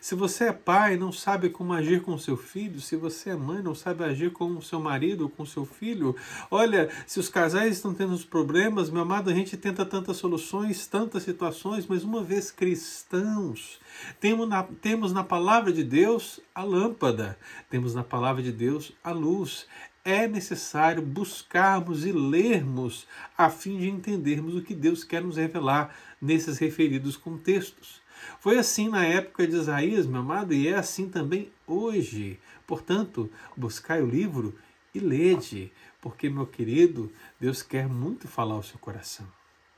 Se 0.00 0.14
você 0.14 0.44
é 0.44 0.52
pai 0.52 0.96
não 0.96 1.12
sabe 1.12 1.48
como 1.48 1.72
agir 1.72 2.02
com 2.02 2.16
seu 2.18 2.36
filho, 2.36 2.80
se 2.80 2.96
você 2.96 3.30
é 3.30 3.36
mãe 3.36 3.62
não 3.62 3.74
sabe 3.74 4.04
agir 4.04 4.32
com 4.32 4.60
seu 4.60 4.80
marido 4.80 5.28
com 5.28 5.44
seu 5.44 5.64
filho, 5.64 6.14
olha, 6.50 6.90
se 7.06 7.18
os 7.18 7.28
casais 7.28 7.76
estão 7.76 7.92
tendo 7.94 8.16
problemas, 8.26 8.90
meu 8.90 9.02
amado, 9.02 9.30
a 9.30 9.34
gente 9.34 9.56
tenta 9.56 9.84
tantas 9.84 10.16
soluções, 10.16 10.86
tantas 10.86 11.22
situações, 11.22 11.86
mas 11.86 12.02
uma 12.02 12.22
vez 12.22 12.50
cristãos, 12.50 13.78
temos 14.20 14.48
na, 14.48 14.62
temos 14.62 15.12
na 15.12 15.24
palavra 15.24 15.72
de 15.72 15.84
Deus 15.84 16.40
a 16.54 16.62
lâmpada, 16.62 17.38
temos 17.68 17.94
na 17.94 18.04
palavra 18.04 18.42
de 18.42 18.52
Deus 18.52 18.92
a 19.02 19.12
luz. 19.12 19.66
É 20.04 20.28
necessário 20.28 21.02
buscarmos 21.02 22.06
e 22.06 22.12
lermos 22.12 23.08
a 23.36 23.50
fim 23.50 23.76
de 23.76 23.88
entendermos 23.88 24.54
o 24.54 24.62
que 24.62 24.72
Deus 24.72 25.02
quer 25.02 25.20
nos 25.20 25.36
revelar 25.36 25.92
nesses 26.20 26.58
referidos 26.58 27.16
contextos. 27.16 28.05
Foi 28.40 28.58
assim 28.58 28.88
na 28.88 29.04
época 29.04 29.46
de 29.46 29.56
Isaías, 29.56 30.06
meu 30.06 30.20
amado, 30.20 30.52
e 30.52 30.68
é 30.68 30.74
assim 30.74 31.08
também 31.08 31.50
hoje. 31.66 32.38
Portanto, 32.66 33.30
buscai 33.56 34.02
o 34.02 34.06
livro 34.06 34.54
e 34.94 35.00
lede, 35.00 35.72
porque, 36.00 36.28
meu 36.28 36.46
querido, 36.46 37.12
Deus 37.40 37.62
quer 37.62 37.88
muito 37.88 38.28
falar 38.28 38.54
ao 38.54 38.62
seu 38.62 38.78
coração. 38.78 39.26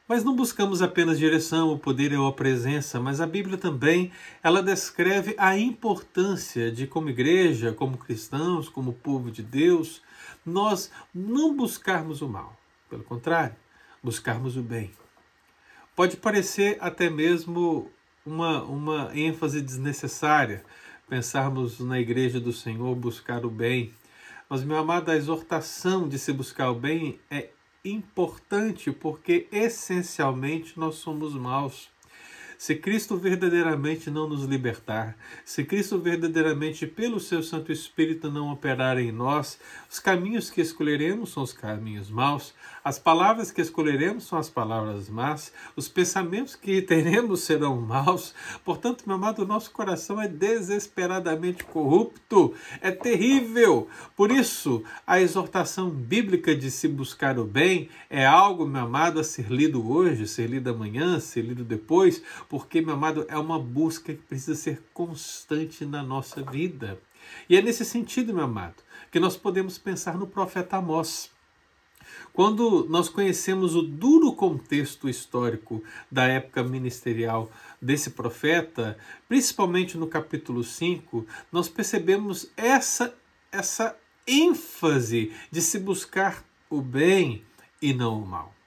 Mas 0.09 0.25
não 0.25 0.35
buscamos 0.35 0.81
apenas 0.81 1.19
direção, 1.19 1.71
o 1.71 1.79
poder 1.79 2.15
ou 2.15 2.27
a 2.27 2.33
presença, 2.33 2.99
mas 2.99 3.21
a 3.21 3.27
Bíblia 3.27 3.59
também, 3.59 4.11
ela 4.43 4.63
descreve 4.63 5.35
a 5.37 5.59
importância 5.59 6.73
de 6.73 6.87
como 6.87 7.11
igreja, 7.11 7.75
como 7.75 7.99
cristãos, 7.99 8.71
como 8.71 8.95
povo 8.95 9.31
de 9.31 9.43
Deus, 9.43 10.01
nós 10.47 10.91
não 11.15 11.55
buscarmos 11.55 12.23
o 12.23 12.29
mal. 12.29 12.57
Pelo 12.89 13.05
contrário, 13.05 13.55
buscarmos 14.03 14.57
o 14.57 14.63
bem. 14.63 14.93
Pode 15.95 16.17
parecer 16.17 16.79
até 16.81 17.11
mesmo 17.11 17.91
uma, 18.29 18.63
uma 18.63 19.11
ênfase 19.15 19.61
desnecessária 19.61 20.63
pensarmos 21.09 21.81
na 21.81 21.99
igreja 21.99 22.39
do 22.39 22.53
Senhor 22.53 22.95
buscar 22.95 23.47
o 23.47 23.51
bem. 23.51 23.95
Mas, 24.49 24.63
meu 24.63 24.77
amado, 24.77 25.11
a 25.11 25.17
exortação 25.17 26.07
de 26.07 26.19
se 26.19 26.33
buscar 26.33 26.71
o 26.71 26.75
bem 26.75 27.19
é 27.31 27.49
importante 27.85 28.93
porque 28.93 29.49
essencialmente 29.51 30.79
nós 30.79 30.97
somos 30.97 31.35
maus. 31.35 31.89
Se 32.59 32.75
Cristo 32.75 33.17
verdadeiramente 33.17 34.11
não 34.11 34.29
nos 34.29 34.43
libertar, 34.43 35.17
se 35.45 35.63
Cristo 35.63 35.97
verdadeiramente, 35.97 36.89
pelo 36.89 37.21
seu 37.21 37.41
Santo 37.41 37.71
Espírito, 37.71 38.33
não 38.33 38.51
operar 38.51 38.99
em 38.99 39.13
nós, 39.13 39.61
os 39.89 40.01
caminhos 40.01 40.51
que 40.51 40.61
escolheremos 40.61 41.31
são 41.31 41.45
os 41.45 41.53
caminhos 41.53 42.11
maus, 42.11 42.53
as 42.83 42.99
palavras 42.99 43.53
que 43.53 43.61
escolheremos 43.61 44.25
são 44.25 44.37
as 44.37 44.51
palavras 44.51 45.09
más, 45.09 45.53
os 45.77 45.87
pensamentos 45.87 46.57
que 46.57 46.83
teremos 46.83 47.43
serão 47.43 47.81
maus. 47.81 48.35
Portanto, 48.65 49.05
meu 49.07 49.15
amado, 49.15 49.43
o 49.43 49.47
nosso 49.47 49.71
coração 49.71 50.21
é 50.21 50.27
desesperadamente 50.27 51.63
corrupto, 51.63 52.55
é 52.81 52.91
terrível. 52.91 53.89
Por 54.17 54.33
isso, 54.33 54.83
a 55.07 55.21
exortação 55.21 55.91
bíblica 55.91 56.57
de 56.57 56.73
se 56.73 56.89
buscar 56.89 57.39
o 57.39 57.45
bem 57.45 57.89
é 58.11 58.27
algo, 58.27 58.67
meu 58.67 58.83
amado, 58.83 59.21
a 59.21 59.25
ser 59.25 59.47
lido 59.49 59.89
hoje, 59.89 60.27
ser 60.27 60.49
lido 60.49 60.71
amanhã, 60.71 61.21
ser 61.21 61.43
lido 61.43 61.63
depois, 61.63 62.21
porque, 62.49 62.81
meu 62.81 62.95
amado, 62.95 63.27
é 63.29 63.37
uma 63.37 63.59
busca 63.59 64.15
que 64.15 64.23
precisa 64.23 64.55
ser 64.55 64.83
constante 64.95 65.85
na 65.85 66.03
nossa 66.03 66.43
vida. 66.43 66.99
E 67.49 67.57
é 67.57 67.63
nesse 67.63 67.85
sentido, 67.85 68.33
meu 68.33 68.45
amado, 68.45 68.83
que 69.11 69.21
nós 69.21 69.37
podemos 69.37 69.77
pensar 69.77 70.17
no 70.17 70.27
profeta 70.27 70.77
Amós. 70.77 71.31
Quando 72.33 72.87
nós 72.89 73.09
conhecemos 73.09 73.75
o 73.75 73.83
duro 73.83 74.33
contexto 74.33 75.09
histórico 75.09 75.83
da 76.11 76.25
época 76.25 76.63
ministerial 76.63 77.51
desse 77.83 78.11
profeta, 78.11 78.97
principalmente 79.29 79.99
no 79.99 80.07
capítulo 80.07 80.65
5, 80.65 81.27
nós 81.53 81.69
percebemos 81.69 82.51
essa, 82.57 83.15
essa 83.53 83.97
ênfase 84.27 85.33
de 85.51 85.61
se 85.61 85.79
buscar 85.79 86.45
o 86.71 86.81
bem 86.81 87.43
e 87.83 87.93
não 87.93 88.23
o 88.23 88.27
mal. 88.27 88.58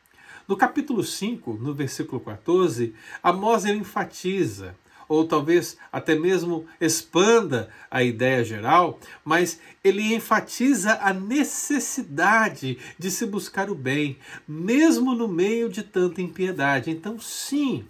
No 0.48 0.58
capítulo 0.58 1.04
5, 1.04 1.54
no 1.54 1.74
versículo 1.74 2.20
14, 2.20 2.94
Amós 3.24 3.66
enfatiza 3.66 4.76
ou 5.12 5.28
talvez 5.28 5.78
até 5.92 6.16
mesmo 6.16 6.66
expanda 6.80 7.70
a 7.90 8.02
ideia 8.02 8.46
geral, 8.46 8.98
mas 9.26 9.60
ele 9.84 10.16
enfatiza 10.16 11.00
a 11.02 11.14
necessidade 11.14 12.78
de 12.98 13.12
se 13.12 13.26
buscar 13.26 13.70
o 13.70 13.76
bem, 13.76 14.18
mesmo 14.48 15.14
no 15.14 15.28
meio 15.28 15.68
de 15.68 15.84
tanta 15.84 16.22
impiedade. 16.22 16.90
Então, 16.90 17.20
sim, 17.20 17.84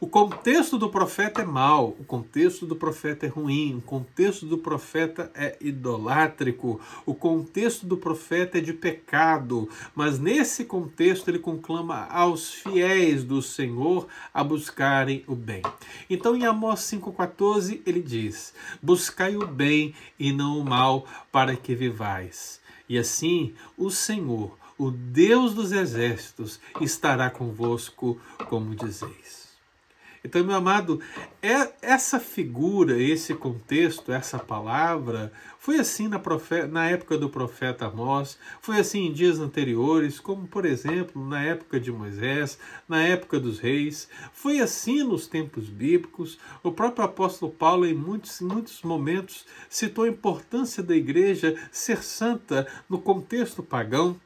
o 0.00 0.06
contexto 0.06 0.78
do 0.78 0.88
profeta 0.88 1.42
é 1.42 1.44
mau, 1.44 1.88
o 1.98 2.04
contexto 2.04 2.64
do 2.64 2.76
profeta 2.76 3.26
é 3.26 3.28
ruim, 3.28 3.78
o 3.78 3.80
contexto 3.80 4.46
do 4.46 4.56
profeta 4.56 5.28
é 5.34 5.56
idolátrico, 5.60 6.80
o 7.04 7.12
contexto 7.12 7.84
do 7.84 7.96
profeta 7.96 8.58
é 8.58 8.60
de 8.60 8.72
pecado, 8.72 9.68
mas 9.96 10.20
nesse 10.20 10.64
contexto 10.64 11.28
ele 11.28 11.40
conclama 11.40 12.06
aos 12.10 12.52
fiéis 12.52 13.24
do 13.24 13.42
Senhor 13.42 14.06
a 14.32 14.44
buscarem 14.44 15.24
o 15.26 15.34
bem. 15.34 15.62
Então 16.08 16.36
em 16.36 16.46
Amós 16.46 16.80
5,14 16.82 17.80
ele 17.84 18.00
diz: 18.00 18.54
Buscai 18.80 19.36
o 19.36 19.48
bem 19.48 19.96
e 20.16 20.32
não 20.32 20.60
o 20.60 20.64
mal, 20.64 21.06
para 21.32 21.56
que 21.56 21.74
vivais. 21.74 22.60
E 22.88 22.96
assim 22.96 23.52
o 23.76 23.90
Senhor, 23.90 24.56
o 24.78 24.92
Deus 24.92 25.54
dos 25.54 25.72
exércitos, 25.72 26.60
estará 26.80 27.28
convosco, 27.28 28.16
como 28.48 28.76
dizeis. 28.76 29.37
Então, 30.24 30.42
meu 30.44 30.56
amado, 30.56 31.00
é, 31.40 31.72
essa 31.80 32.18
figura, 32.18 33.00
esse 33.00 33.34
contexto, 33.34 34.12
essa 34.12 34.38
palavra, 34.38 35.32
foi 35.58 35.78
assim 35.78 36.08
na, 36.08 36.18
profeta, 36.18 36.66
na 36.66 36.88
época 36.88 37.18
do 37.18 37.28
profeta 37.28 37.86
Amós, 37.86 38.38
foi 38.60 38.78
assim 38.78 39.06
em 39.06 39.12
dias 39.12 39.38
anteriores, 39.38 40.18
como 40.18 40.46
por 40.46 40.64
exemplo 40.64 41.24
na 41.24 41.42
época 41.42 41.78
de 41.78 41.92
Moisés, 41.92 42.58
na 42.88 43.02
época 43.02 43.38
dos 43.38 43.58
reis, 43.58 44.08
foi 44.32 44.60
assim 44.60 45.02
nos 45.02 45.26
tempos 45.26 45.68
bíblicos. 45.68 46.38
O 46.62 46.72
próprio 46.72 47.04
apóstolo 47.04 47.52
Paulo, 47.52 47.86
em 47.86 47.94
muitos, 47.94 48.40
muitos 48.40 48.82
momentos, 48.82 49.46
citou 49.68 50.04
a 50.04 50.08
importância 50.08 50.82
da 50.82 50.96
igreja 50.96 51.56
ser 51.70 52.02
santa 52.02 52.66
no 52.88 53.00
contexto 53.00 53.62
pagão. 53.62 54.18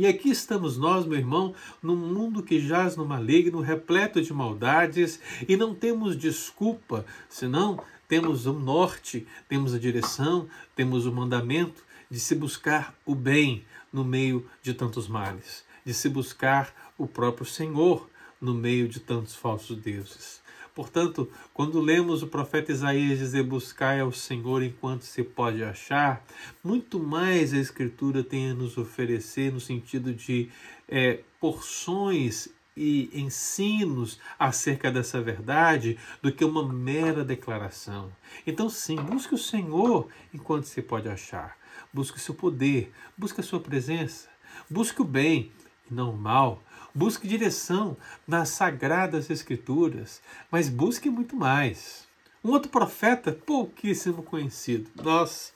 E 0.00 0.06
aqui 0.06 0.30
estamos 0.30 0.78
nós, 0.78 1.04
meu 1.04 1.18
irmão, 1.18 1.54
num 1.82 1.94
mundo 1.94 2.42
que 2.42 2.58
jaz 2.58 2.96
no 2.96 3.04
maligno, 3.04 3.60
repleto 3.60 4.22
de 4.22 4.32
maldades, 4.32 5.20
e 5.46 5.58
não 5.58 5.74
temos 5.74 6.16
desculpa, 6.16 7.04
senão 7.28 7.78
temos 8.08 8.46
o 8.46 8.52
um 8.52 8.58
norte, 8.58 9.26
temos 9.46 9.74
a 9.74 9.78
direção, 9.78 10.48
temos 10.74 11.04
o 11.04 11.12
mandamento 11.12 11.84
de 12.10 12.18
se 12.18 12.34
buscar 12.34 12.94
o 13.04 13.14
bem 13.14 13.62
no 13.92 14.02
meio 14.02 14.48
de 14.62 14.72
tantos 14.72 15.06
males, 15.06 15.66
de 15.84 15.92
se 15.92 16.08
buscar 16.08 16.74
o 16.96 17.06
próprio 17.06 17.44
Senhor 17.44 18.08
no 18.40 18.54
meio 18.54 18.88
de 18.88 19.00
tantos 19.00 19.34
falsos 19.34 19.76
deuses. 19.76 20.39
Portanto, 20.80 21.30
quando 21.52 21.78
lemos 21.78 22.22
o 22.22 22.26
profeta 22.26 22.72
Isaías 22.72 23.18
dizer 23.18 23.42
buscai 23.42 24.00
ao 24.00 24.10
Senhor 24.10 24.62
enquanto 24.62 25.02
se 25.02 25.22
pode 25.22 25.62
achar, 25.62 26.24
muito 26.64 26.98
mais 26.98 27.52
a 27.52 27.58
Escritura 27.58 28.24
tem 28.24 28.52
a 28.52 28.54
nos 28.54 28.78
oferecer 28.78 29.52
no 29.52 29.60
sentido 29.60 30.14
de 30.14 30.48
é, 30.88 31.20
porções 31.38 32.48
e 32.74 33.10
ensinos 33.12 34.18
acerca 34.38 34.90
dessa 34.90 35.20
verdade 35.20 35.98
do 36.22 36.32
que 36.32 36.46
uma 36.46 36.66
mera 36.66 37.22
declaração. 37.22 38.10
Então, 38.46 38.70
sim, 38.70 38.96
busque 38.96 39.34
o 39.34 39.38
Senhor 39.38 40.08
enquanto 40.32 40.64
se 40.64 40.80
pode 40.80 41.10
achar. 41.10 41.58
Busque 41.92 42.16
o 42.16 42.20
seu 42.20 42.34
poder, 42.34 42.90
busque 43.18 43.42
a 43.42 43.44
sua 43.44 43.60
presença, 43.60 44.30
busque 44.70 45.02
o 45.02 45.04
bem 45.04 45.52
e 45.90 45.92
não 45.92 46.12
o 46.12 46.16
mal 46.16 46.62
Busque 46.94 47.28
direção 47.28 47.96
nas 48.26 48.48
sagradas 48.48 49.30
escrituras, 49.30 50.20
mas 50.50 50.68
busque 50.68 51.08
muito 51.08 51.36
mais. 51.36 52.08
Um 52.42 52.50
outro 52.50 52.70
profeta 52.70 53.32
pouquíssimo 53.32 54.22
conhecido. 54.22 54.90
Nós 55.02 55.52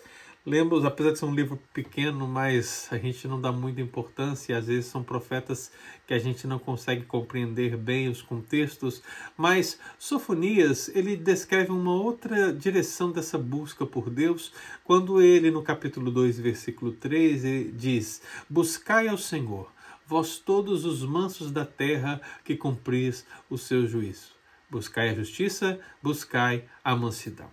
lemos, 0.46 0.84
apesar 0.84 1.12
de 1.12 1.18
ser 1.18 1.24
um 1.24 1.34
livro 1.34 1.58
pequeno, 1.72 2.28
mas 2.28 2.86
a 2.90 2.98
gente 2.98 3.26
não 3.26 3.40
dá 3.40 3.50
muita 3.50 3.80
importância 3.80 4.52
e 4.52 4.54
às 4.54 4.66
vezes 4.66 4.86
são 4.86 5.02
profetas 5.02 5.72
que 6.06 6.12
a 6.12 6.18
gente 6.18 6.46
não 6.46 6.58
consegue 6.58 7.04
compreender 7.04 7.76
bem 7.76 8.08
os 8.08 8.20
contextos, 8.20 9.02
mas 9.36 9.78
Sofonias, 9.98 10.88
ele 10.94 11.16
descreve 11.16 11.72
uma 11.72 11.94
outra 11.94 12.52
direção 12.52 13.10
dessa 13.10 13.38
busca 13.38 13.86
por 13.86 14.10
Deus, 14.10 14.52
quando 14.84 15.20
ele 15.22 15.50
no 15.50 15.62
capítulo 15.62 16.10
2, 16.10 16.38
versículo 16.38 16.92
3, 16.92 17.74
diz: 17.74 18.20
"Buscai 18.48 19.08
ao 19.08 19.16
Senhor 19.16 19.73
vós 20.06 20.38
todos 20.38 20.84
os 20.84 21.02
mansos 21.02 21.50
da 21.50 21.64
terra 21.64 22.20
que 22.44 22.56
cumpris 22.56 23.26
o 23.48 23.56
seu 23.56 23.86
juízo. 23.86 24.32
Buscai 24.70 25.10
a 25.10 25.14
justiça, 25.14 25.78
buscai 26.02 26.64
a 26.82 26.96
mansidão. 26.96 27.48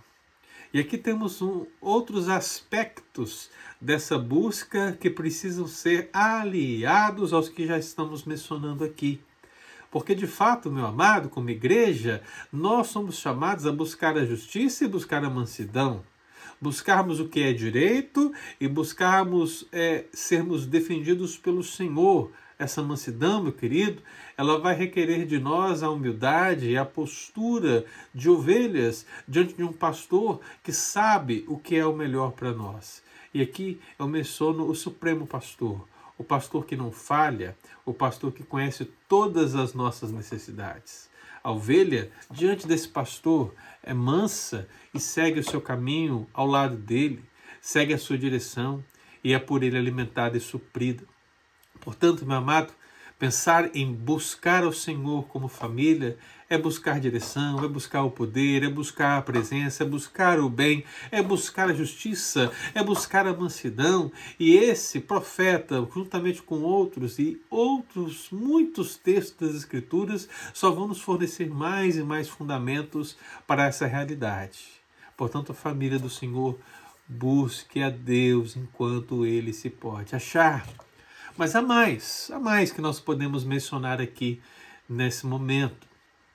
E 0.74 0.80
aqui 0.80 0.98
temos 0.98 1.42
um, 1.42 1.66
outros 1.82 2.30
aspectos 2.30 3.50
dessa 3.80 4.18
busca 4.18 4.94
que 4.94 5.10
precisam 5.10 5.68
ser 5.68 6.10
aliados 6.14 7.34
aos 7.34 7.50
que 7.50 7.68
já 7.68 7.78
estamos 7.78 8.24
mencionando 8.24 8.84
aqui. 8.84 9.22
Porque, 9.92 10.16
de 10.16 10.26
fato, 10.26 10.72
meu 10.72 10.86
amado, 10.86 11.28
como 11.28 11.50
igreja, 11.50 12.24
nós 12.52 12.88
somos 12.88 13.18
chamados 13.18 13.68
a 13.68 13.72
buscar 13.74 14.18
a 14.18 14.26
justiça 14.26 14.86
e 14.86 14.88
buscar 14.88 15.26
a 15.26 15.30
mansidão. 15.30 16.04
Buscarmos 16.62 17.20
o 17.20 17.28
que 17.28 17.42
é 17.42 17.52
direito 17.52 18.32
e 18.60 18.68
buscarmos 18.68 19.68
é, 19.72 20.06
sermos 20.14 20.68
defendidos 20.68 21.36
pelo 21.36 21.64
Senhor. 21.64 22.32
Essa 22.60 22.84
mansidão, 22.84 23.42
meu 23.42 23.52
querido, 23.52 24.04
ela 24.38 24.60
vai 24.60 24.76
requerer 24.76 25.26
de 25.26 25.40
nós 25.40 25.82
a 25.82 25.90
humildade 25.90 26.70
e 26.70 26.78
a 26.78 26.86
postura 26.86 27.84
de 28.14 28.30
ovelhas 28.30 29.08
diante 29.28 29.56
de 29.56 29.64
um 29.64 29.74
pastor 29.74 30.40
que 30.62 30.72
sabe 30.72 31.44
o 31.48 31.58
que 31.58 31.76
é 31.76 31.84
o 31.84 31.96
melhor 31.96 32.34
para 32.34 32.54
nós. 32.54 33.02
E 33.34 33.42
aqui 33.42 33.82
eu 33.98 34.08
menciono 34.08 34.68
o 34.68 34.76
Supremo 34.76 35.26
Pastor, 35.26 35.88
o 36.16 36.24
pastor 36.24 36.66
que 36.66 36.76
não 36.76 36.92
falha, 36.92 37.58
o 37.84 37.92
pastor 37.92 38.32
que 38.32 38.44
conhece 38.44 38.86
todas 39.10 39.56
as 39.56 39.74
nossas 39.74 40.12
necessidades. 40.12 41.10
A 41.44 41.52
ovelha, 41.52 42.12
diante 42.30 42.68
desse 42.68 42.88
pastor, 42.88 43.54
é 43.82 43.94
mansa 43.94 44.68
e 44.94 45.00
segue 45.00 45.40
o 45.40 45.44
seu 45.44 45.60
caminho 45.60 46.28
ao 46.34 46.46
lado 46.46 46.76
dele, 46.76 47.24
segue 47.60 47.94
a 47.94 47.98
sua 47.98 48.18
direção 48.18 48.84
e 49.24 49.34
é 49.34 49.40
por 49.40 49.64
ele 49.64 49.78
alimentada 49.78 50.38
e 50.38 50.42
suprida. 50.42 51.04
Portanto, 51.80 52.26
meu 52.26 52.38
amado, 52.38 52.74
Pensar 53.22 53.70
em 53.76 53.94
buscar 53.94 54.66
o 54.66 54.74
Senhor 54.74 55.28
como 55.28 55.48
família 55.48 56.18
é 56.52 56.58
buscar 56.58 57.00
direção, 57.00 57.64
é 57.64 57.68
buscar 57.70 58.04
o 58.04 58.12
poder, 58.12 58.62
é 58.62 58.70
buscar 58.70 59.18
a 59.18 59.22
presença, 59.22 59.84
é 59.84 59.88
buscar 59.88 60.38
o 60.38 60.50
bem, 60.50 60.84
é 61.10 61.22
buscar 61.22 61.70
a 61.70 61.74
justiça, 61.74 62.52
é 62.76 62.84
buscar 62.84 63.26
a 63.26 63.34
mansidão. 63.34 64.12
E 64.38 64.58
esse 64.58 65.00
profeta, 65.00 65.88
juntamente 65.96 66.42
com 66.42 66.60
outros 66.62 67.20
e 67.20 67.42
outros 67.50 68.28
muitos 68.34 68.98
textos 68.98 69.48
das 69.48 69.56
Escrituras, 69.56 70.28
só 70.54 70.70
vão 70.72 70.90
nos 70.90 71.00
fornecer 71.00 71.50
mais 71.50 71.96
e 71.96 72.04
mais 72.04 72.28
fundamentos 72.28 73.16
para 73.48 73.68
essa 73.68 73.88
realidade. 73.88 74.60
Portanto, 75.16 75.54
a 75.54 75.56
família 75.56 75.98
do 75.98 76.10
Senhor 76.10 76.60
busque 77.08 77.82
a 77.82 77.90
Deus 77.90 78.58
enquanto 78.58 79.26
ele 79.26 79.54
se 79.54 79.70
pode 79.70 80.14
achar. 80.18 80.68
Mas 81.38 81.56
há 81.56 81.62
mais, 81.62 82.30
há 82.30 82.38
mais 82.38 82.74
que 82.74 82.82
nós 82.82 83.00
podemos 83.00 83.46
mencionar 83.46 84.02
aqui 84.02 84.42
nesse 84.90 85.26
momento. 85.26 85.91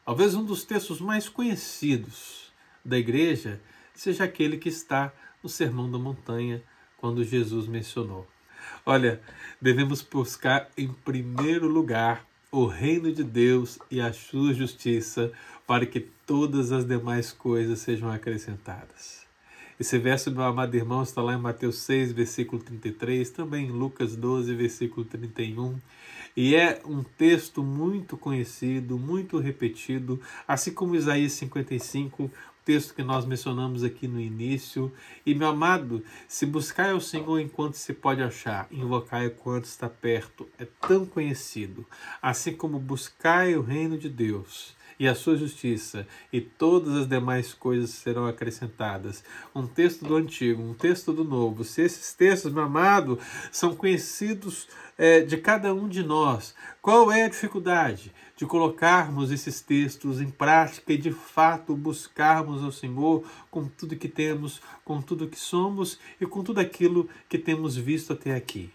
Talvez 0.07 0.37
um 0.37 0.45
dos 0.45 0.63
textos 0.63 1.01
mais 1.01 1.29
conhecidos 1.29 2.53
da 2.85 2.97
igreja 2.97 3.61
seja 3.93 4.23
aquele 4.23 4.57
que 4.57 4.69
está 4.69 5.13
no 5.43 5.49
Sermão 5.49 5.91
da 5.91 5.99
Montanha, 5.99 6.63
quando 6.97 7.25
Jesus 7.25 7.67
mencionou. 7.67 8.25
Olha, 8.85 9.21
devemos 9.61 10.03
buscar 10.03 10.71
em 10.79 10.93
primeiro 10.93 11.67
lugar 11.67 12.25
o 12.53 12.67
reino 12.67 13.13
de 13.13 13.25
Deus 13.25 13.81
e 13.91 14.01
a 14.01 14.13
sua 14.13 14.55
justiça, 14.55 15.33
para 15.67 15.85
que 15.85 15.99
todas 15.99 16.71
as 16.71 16.87
demais 16.87 17.33
coisas 17.33 17.81
sejam 17.81 18.09
acrescentadas. 18.09 19.25
Esse 19.78 19.99
verso, 19.99 20.30
meu 20.30 20.42
amado 20.42 20.75
irmão, 20.75 21.02
está 21.02 21.21
lá 21.21 21.35
em 21.35 21.38
Mateus 21.38 21.76
6, 21.80 22.12
versículo 22.12 22.62
33, 22.62 23.28
também 23.28 23.66
em 23.66 23.71
Lucas 23.71 24.16
12, 24.16 24.54
versículo 24.54 25.04
31. 25.04 25.78
E 26.35 26.54
é 26.54 26.80
um 26.85 27.02
texto 27.02 27.62
muito 27.62 28.16
conhecido, 28.16 28.99
muito 28.99 29.38
repetido, 29.38 30.18
assim 30.49 30.73
como 30.73 30.97
Isaías 30.97 31.33
55, 31.33 32.30
texto 32.66 32.95
que 32.95 33.02
nós 33.02 33.25
mencionamos 33.25 33.85
aqui 33.85 34.09
no 34.09 34.18
início. 34.21 34.90
E, 35.25 35.35
meu 35.35 35.49
amado, 35.49 36.02
se 36.26 36.45
buscar 36.45 36.95
o 36.95 37.00
Senhor 37.00 37.38
enquanto 37.38 37.75
se 37.75 37.95
pode 37.95 38.21
achar, 38.21 38.66
invocar 38.73 39.25
enquanto 39.25 39.66
está 39.66 39.88
perto, 39.88 40.49
é 40.59 40.66
tão 40.80 41.06
conhecido. 41.06 41.87
Assim 42.21 42.52
como 42.52 42.78
buscar 42.78 43.47
o 43.50 43.62
reino 43.62 43.97
de 43.97 44.09
Deus 44.09 44.75
e 44.99 45.07
a 45.07 45.15
sua 45.15 45.37
justiça, 45.37 46.07
e 46.33 46.41
todas 46.41 46.95
as 46.95 47.09
demais 47.09 47.53
coisas 47.53 47.90
serão 47.90 48.27
acrescentadas. 48.27 49.23
Um 49.55 49.66
texto 49.66 50.05
do 50.05 50.16
Antigo, 50.16 50.62
um 50.62 50.75
texto 50.75 51.12
do 51.12 51.25
Novo. 51.25 51.64
Se 51.64 51.83
esses 51.83 52.14
textos, 52.14 52.53
meu 52.53 52.64
amado, 52.64 53.18
são 53.53 53.75
conhecidos 53.75 54.68
é, 54.97 55.20
de 55.20 55.37
cada 55.37 55.75
um 55.75 55.88
de 55.88 56.03
nós, 56.03 56.55
qual 56.81 57.12
é 57.12 57.25
a 57.25 57.29
dificuldade 57.29 58.12
de 58.37 58.47
colocarmos 58.47 59.31
esses 59.31 59.61
textos 59.61 60.20
em 60.20 60.31
prática 60.31 60.92
e 60.92 60.99
de 60.99 61.11
fato 61.11 61.75
buscarmos 61.75 62.62
ao 62.62 62.73
Senhor 62.73 63.25
com 63.51 63.66
tudo 63.66 63.97
que 63.97 64.09
temos, 64.09 64.61
com 64.85 65.01
tudo 65.01 65.29
que 65.29 65.38
somos 65.38 65.99
e 66.20 66.27
com 66.27 66.42
tudo 66.42 66.61
aquilo 66.61 67.09
que 67.29 67.38
temos 67.38 67.77
visto 67.77 68.12
até 68.12 68.35
aqui? 68.35 68.70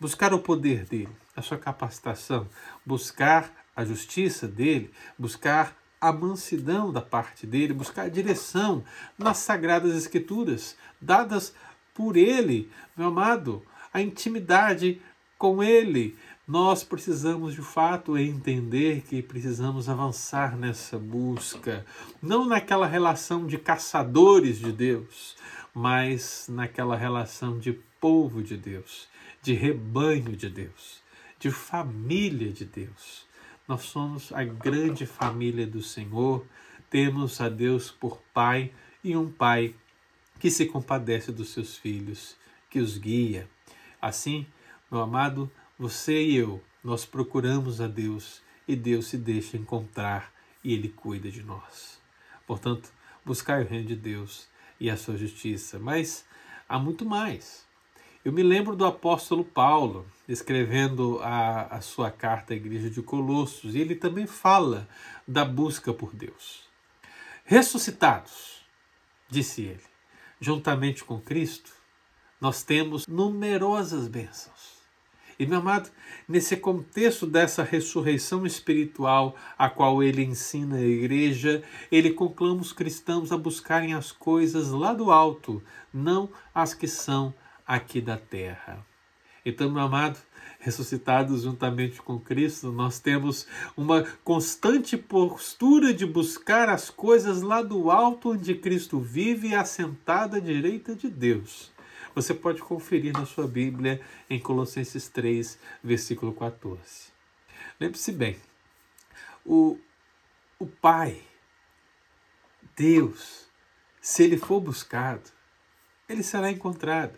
Buscar 0.00 0.32
o 0.32 0.38
poder 0.38 0.84
dele, 0.84 1.08
a 1.34 1.42
sua 1.42 1.58
capacitação, 1.58 2.48
buscar 2.86 3.52
a 3.78 3.84
justiça 3.84 4.48
dele, 4.48 4.90
buscar 5.16 5.72
a 6.00 6.12
mansidão 6.12 6.92
da 6.92 7.00
parte 7.00 7.46
dele, 7.46 7.72
buscar 7.72 8.06
a 8.06 8.08
direção 8.08 8.82
nas 9.16 9.36
sagradas 9.38 9.94
escrituras 9.94 10.76
dadas 11.00 11.54
por 11.94 12.16
ele, 12.16 12.68
meu 12.96 13.06
amado, 13.06 13.62
a 13.94 14.02
intimidade 14.02 15.00
com 15.38 15.62
ele. 15.62 16.18
Nós 16.46 16.82
precisamos 16.82 17.54
de 17.54 17.62
fato 17.62 18.18
entender 18.18 19.02
que 19.02 19.22
precisamos 19.22 19.88
avançar 19.88 20.56
nessa 20.56 20.98
busca, 20.98 21.86
não 22.20 22.44
naquela 22.44 22.86
relação 22.86 23.46
de 23.46 23.58
caçadores 23.58 24.58
de 24.58 24.72
Deus, 24.72 25.36
mas 25.72 26.46
naquela 26.48 26.96
relação 26.96 27.60
de 27.60 27.74
povo 28.00 28.42
de 28.42 28.56
Deus, 28.56 29.06
de 29.40 29.52
rebanho 29.52 30.34
de 30.34 30.50
Deus, 30.50 31.00
de 31.38 31.52
família 31.52 32.52
de 32.52 32.64
Deus. 32.64 33.27
Nós 33.68 33.82
somos 33.82 34.32
a 34.32 34.42
grande 34.42 35.04
família 35.04 35.66
do 35.66 35.82
Senhor, 35.82 36.42
temos 36.88 37.38
a 37.38 37.50
Deus 37.50 37.90
por 37.90 38.18
Pai 38.32 38.72
e 39.04 39.14
um 39.14 39.30
Pai 39.30 39.74
que 40.40 40.50
se 40.50 40.64
compadece 40.64 41.30
dos 41.30 41.50
seus 41.50 41.76
filhos, 41.76 42.34
que 42.70 42.80
os 42.80 42.96
guia. 42.96 43.46
Assim, 44.00 44.46
meu 44.90 45.02
amado, 45.02 45.52
você 45.78 46.24
e 46.24 46.36
eu, 46.36 46.62
nós 46.82 47.04
procuramos 47.04 47.78
a 47.78 47.86
Deus 47.86 48.40
e 48.66 48.74
Deus 48.74 49.08
se 49.08 49.18
deixa 49.18 49.58
encontrar 49.58 50.32
e 50.64 50.72
Ele 50.72 50.88
cuida 50.88 51.30
de 51.30 51.42
nós. 51.42 52.00
Portanto, 52.46 52.90
buscar 53.22 53.60
o 53.60 53.68
reino 53.68 53.88
de 53.88 53.96
Deus 53.96 54.48
e 54.80 54.88
a 54.88 54.96
sua 54.96 55.18
justiça. 55.18 55.78
Mas 55.78 56.24
há 56.66 56.78
muito 56.78 57.04
mais. 57.04 57.66
Eu 58.24 58.32
me 58.32 58.42
lembro 58.42 58.74
do 58.74 58.86
apóstolo 58.86 59.44
Paulo 59.44 60.06
escrevendo 60.28 61.18
a, 61.22 61.62
a 61.62 61.80
sua 61.80 62.10
carta 62.10 62.52
à 62.52 62.56
igreja 62.56 62.90
de 62.90 63.02
Colossos, 63.02 63.74
e 63.74 63.80
ele 63.80 63.94
também 63.94 64.26
fala 64.26 64.86
da 65.26 65.44
busca 65.44 65.92
por 65.92 66.14
Deus. 66.14 66.68
Ressuscitados, 67.44 68.62
disse 69.28 69.62
ele, 69.62 69.82
juntamente 70.38 71.02
com 71.02 71.18
Cristo, 71.18 71.72
nós 72.38 72.62
temos 72.62 73.06
numerosas 73.06 74.06
bênçãos. 74.06 74.78
E, 75.38 75.46
meu 75.46 75.60
amado, 75.60 75.88
nesse 76.28 76.56
contexto 76.56 77.24
dessa 77.24 77.62
ressurreição 77.62 78.44
espiritual 78.44 79.36
a 79.56 79.70
qual 79.70 80.02
ele 80.02 80.24
ensina 80.24 80.76
a 80.76 80.82
igreja, 80.82 81.62
ele 81.92 82.10
conclama 82.10 82.60
os 82.60 82.72
cristãos 82.72 83.30
a 83.30 83.38
buscarem 83.38 83.94
as 83.94 84.10
coisas 84.10 84.70
lá 84.70 84.92
do 84.92 85.12
alto, 85.12 85.62
não 85.94 86.28
as 86.52 86.74
que 86.74 86.88
são 86.88 87.32
aqui 87.64 88.00
da 88.00 88.16
terra. 88.16 88.84
Então, 89.44 89.70
meu 89.70 89.82
amado, 89.82 90.18
ressuscitados 90.58 91.42
juntamente 91.42 92.02
com 92.02 92.18
Cristo, 92.18 92.72
nós 92.72 92.98
temos 92.98 93.46
uma 93.76 94.02
constante 94.24 94.96
postura 94.96 95.94
de 95.94 96.04
buscar 96.04 96.68
as 96.68 96.90
coisas 96.90 97.42
lá 97.42 97.62
do 97.62 97.90
alto 97.90 98.32
onde 98.32 98.54
Cristo 98.54 98.98
vive, 98.98 99.54
assentado 99.54 100.36
à 100.36 100.40
direita 100.40 100.94
de 100.94 101.08
Deus. 101.08 101.72
Você 102.14 102.34
pode 102.34 102.60
conferir 102.60 103.12
na 103.12 103.24
sua 103.24 103.46
Bíblia 103.46 104.00
em 104.28 104.40
Colossenses 104.40 105.08
3, 105.08 105.58
versículo 105.82 106.32
14. 106.32 107.12
Lembre-se 107.78 108.10
bem, 108.10 108.36
o, 109.44 109.78
o 110.58 110.66
Pai, 110.66 111.22
Deus, 112.76 113.46
se 114.00 114.24
ele 114.24 114.36
for 114.36 114.60
buscado, 114.60 115.30
ele 116.08 116.22
será 116.22 116.50
encontrado. 116.50 117.16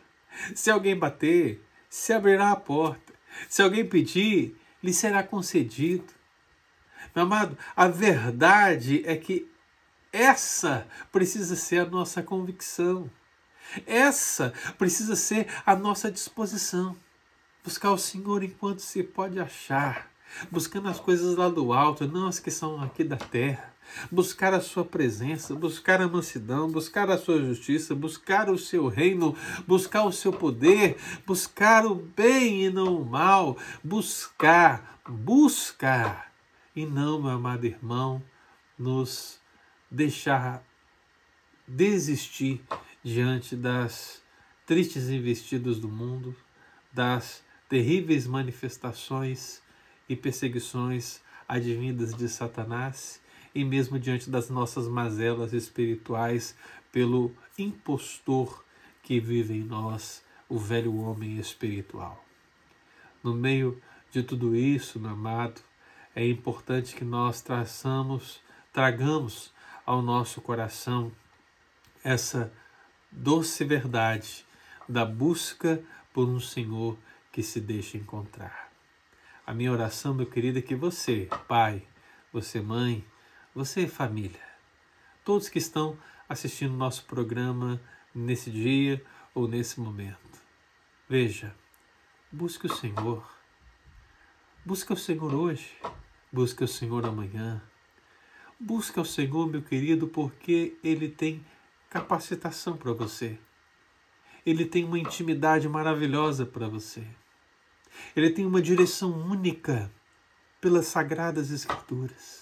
Se 0.54 0.70
alguém 0.70 0.96
bater, 0.96 1.62
se 1.90 2.12
abrirá 2.12 2.53
a 2.53 2.57
porta. 2.57 3.12
Se 3.48 3.61
alguém 3.61 3.87
pedir, 3.87 4.57
lhe 4.83 4.94
será 4.94 5.22
concedido. 5.22 6.14
Meu 7.14 7.24
amado, 7.24 7.59
a 7.74 7.88
verdade 7.88 9.03
é 9.05 9.16
que 9.16 9.50
essa 10.12 10.87
precisa 11.11 11.57
ser 11.57 11.81
a 11.81 11.90
nossa 11.90 12.22
convicção. 12.22 13.11
Essa 13.87 14.53
precisa 14.79 15.16
ser 15.16 15.46
a 15.66 15.74
nossa 15.76 16.11
disposição. 16.11 16.96
Buscar 17.62 17.90
o 17.90 17.98
Senhor 17.98 18.42
enquanto 18.42 18.81
se 18.81 19.03
pode 19.03 19.38
achar. 19.38 20.09
buscando 20.50 20.88
as 20.88 21.00
coisas 21.00 21.37
lá 21.37 21.48
do 21.48 21.72
alto, 21.72 22.07
não 22.07 22.29
as 22.29 22.38
que 22.38 22.50
são 22.50 22.81
aqui 22.81 23.03
da 23.03 23.16
terra. 23.16 23.69
Buscar 24.11 24.55
a 24.55 24.61
sua 24.61 24.85
presença, 24.85 25.55
buscar 25.55 26.00
a 26.00 26.09
mansidão, 26.09 26.70
buscar 26.70 27.11
a 27.11 27.18
sua 27.18 27.40
justiça, 27.40 27.94
buscar 27.94 28.50
o 28.50 28.59
seu 28.59 28.88
reino, 28.88 29.37
buscar 29.66 30.05
o 30.05 30.12
seu 30.12 30.33
poder, 30.33 30.96
buscar 31.26 31.87
o 31.87 31.94
bem 31.94 32.66
e 32.66 32.70
não 32.70 33.00
o 33.00 33.05
mal, 33.05 33.57
buscar, 33.83 35.00
buscar, 35.09 36.33
e 36.74 36.87
não, 36.87 37.20
meu 37.20 37.31
amado 37.31 37.66
irmão, 37.66 38.22
nos 38.79 39.40
deixar 39.90 40.62
desistir 41.66 42.62
diante 43.03 43.57
das 43.57 44.22
tristes 44.66 45.09
investidas 45.09 45.79
do 45.79 45.88
mundo, 45.88 46.35
das 46.92 47.42
terríveis 47.68 48.26
manifestações 48.26 49.62
e 50.09 50.16
perseguições 50.16 51.20
advindas 51.46 52.14
de 52.14 52.29
Satanás 52.29 53.19
e 53.54 53.64
mesmo 53.64 53.98
diante 53.98 54.30
das 54.30 54.48
nossas 54.48 54.86
mazelas 54.86 55.52
espirituais 55.52 56.56
pelo 56.92 57.34
impostor 57.58 58.64
que 59.02 59.20
vive 59.20 59.54
em 59.54 59.64
nós, 59.64 60.24
o 60.48 60.58
velho 60.58 60.96
homem 60.96 61.38
espiritual. 61.38 62.24
No 63.22 63.34
meio 63.34 63.80
de 64.10 64.22
tudo 64.22 64.54
isso, 64.56 64.98
meu 64.98 65.10
amado, 65.10 65.60
é 66.14 66.26
importante 66.26 66.94
que 66.94 67.04
nós 67.04 67.40
traçamos, 67.40 68.40
tragamos 68.72 69.52
ao 69.86 70.02
nosso 70.02 70.40
coração 70.40 71.12
essa 72.02 72.52
doce 73.10 73.64
verdade 73.64 74.44
da 74.88 75.04
busca 75.04 75.82
por 76.12 76.28
um 76.28 76.40
Senhor 76.40 76.96
que 77.32 77.42
se 77.42 77.60
deixa 77.60 77.96
encontrar. 77.96 78.70
A 79.46 79.54
minha 79.54 79.72
oração, 79.72 80.14
meu 80.14 80.26
querido, 80.26 80.58
é 80.58 80.62
que 80.62 80.74
você, 80.74 81.28
pai, 81.46 81.82
você, 82.32 82.60
mãe, 82.60 83.04
você, 83.54 83.86
família, 83.88 84.40
todos 85.24 85.48
que 85.48 85.58
estão 85.58 85.98
assistindo 86.28 86.72
nosso 86.74 87.04
programa 87.04 87.80
nesse 88.14 88.50
dia 88.50 89.04
ou 89.34 89.48
nesse 89.48 89.80
momento, 89.80 90.40
veja, 91.08 91.54
busque 92.30 92.66
o 92.66 92.74
Senhor. 92.74 93.28
Busque 94.64 94.92
o 94.92 94.96
Senhor 94.96 95.34
hoje, 95.34 95.76
busque 96.30 96.62
o 96.62 96.68
Senhor 96.68 97.04
amanhã. 97.04 97.62
Busque 98.58 99.00
o 99.00 99.04
Senhor, 99.06 99.48
meu 99.48 99.62
querido, 99.62 100.06
porque 100.06 100.76
Ele 100.84 101.08
tem 101.08 101.44
capacitação 101.88 102.76
para 102.76 102.92
você. 102.92 103.38
Ele 104.44 104.64
tem 104.66 104.84
uma 104.84 104.98
intimidade 104.98 105.68
maravilhosa 105.68 106.46
para 106.46 106.68
você. 106.68 107.04
Ele 108.14 108.30
tem 108.30 108.46
uma 108.46 108.62
direção 108.62 109.10
única 109.10 109.90
pelas 110.60 110.86
sagradas 110.86 111.50
Escrituras. 111.50 112.39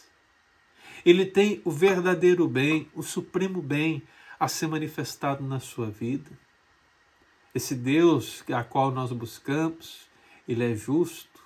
Ele 1.04 1.24
tem 1.24 1.60
o 1.64 1.70
verdadeiro 1.70 2.48
bem, 2.48 2.88
o 2.94 3.02
supremo 3.02 3.62
bem 3.62 4.02
a 4.38 4.48
ser 4.48 4.66
manifestado 4.66 5.44
na 5.44 5.60
sua 5.60 5.90
vida. 5.90 6.30
Esse 7.54 7.74
Deus 7.74 8.44
a 8.52 8.62
qual 8.62 8.90
nós 8.90 9.12
buscamos, 9.12 10.08
ele 10.46 10.72
é 10.72 10.74
justo 10.74 11.42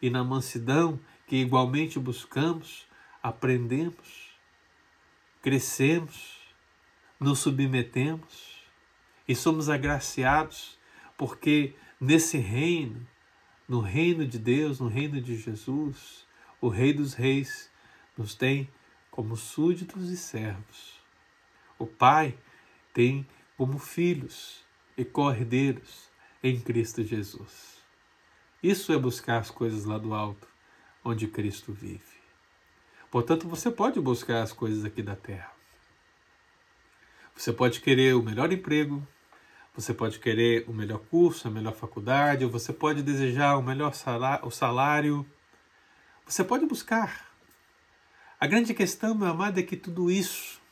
e 0.00 0.08
na 0.08 0.24
mansidão 0.24 0.98
que 1.26 1.36
igualmente 1.36 1.98
buscamos, 1.98 2.86
aprendemos, 3.22 4.30
crescemos 5.42 6.40
nos 7.20 7.40
submetemos 7.40 8.58
e 9.28 9.36
somos 9.36 9.68
agraciados 9.68 10.78
porque 11.18 11.74
nesse 12.00 12.38
reino, 12.38 13.06
no 13.68 13.80
reino 13.80 14.26
de 14.26 14.38
Deus, 14.38 14.80
no 14.80 14.88
reino 14.88 15.20
de 15.20 15.36
Jesus, 15.36 16.26
o 16.60 16.68
Rei 16.68 16.94
dos 16.94 17.12
Reis 17.12 17.70
nos 18.16 18.34
tem 18.34 18.70
como 19.10 19.36
súditos 19.36 20.10
e 20.10 20.16
servos. 20.16 21.00
O 21.78 21.86
Pai 21.86 22.38
tem 22.92 23.26
como 23.56 23.78
filhos 23.78 24.64
e 24.96 25.04
cordeiros 25.04 26.10
em 26.42 26.60
Cristo 26.60 27.02
Jesus. 27.02 27.78
Isso 28.62 28.92
é 28.92 28.98
buscar 28.98 29.38
as 29.38 29.50
coisas 29.50 29.84
lá 29.84 29.98
do 29.98 30.14
alto, 30.14 30.46
onde 31.04 31.26
Cristo 31.26 31.72
vive. 31.72 32.20
Portanto, 33.10 33.48
você 33.48 33.70
pode 33.70 34.00
buscar 34.00 34.42
as 34.42 34.52
coisas 34.52 34.84
aqui 34.84 35.02
da 35.02 35.16
terra. 35.16 35.52
Você 37.34 37.52
pode 37.52 37.80
querer 37.80 38.14
o 38.14 38.22
melhor 38.22 38.52
emprego, 38.52 39.06
você 39.74 39.94
pode 39.94 40.18
querer 40.18 40.64
o 40.68 40.72
melhor 40.72 40.98
curso, 40.98 41.48
a 41.48 41.50
melhor 41.50 41.74
faculdade, 41.74 42.44
ou 42.44 42.50
você 42.50 42.72
pode 42.72 43.02
desejar 43.02 43.56
o 43.56 43.62
melhor 43.62 43.94
salário, 43.94 44.50
salário. 44.50 45.26
Você 46.26 46.44
pode 46.44 46.66
buscar. 46.66 47.29
A 48.40 48.46
grande 48.46 48.72
questão, 48.72 49.14
meu 49.14 49.28
amado, 49.28 49.60
é 49.60 49.62
que 49.62 49.76
tudo 49.76 50.10
isso 50.10 50.62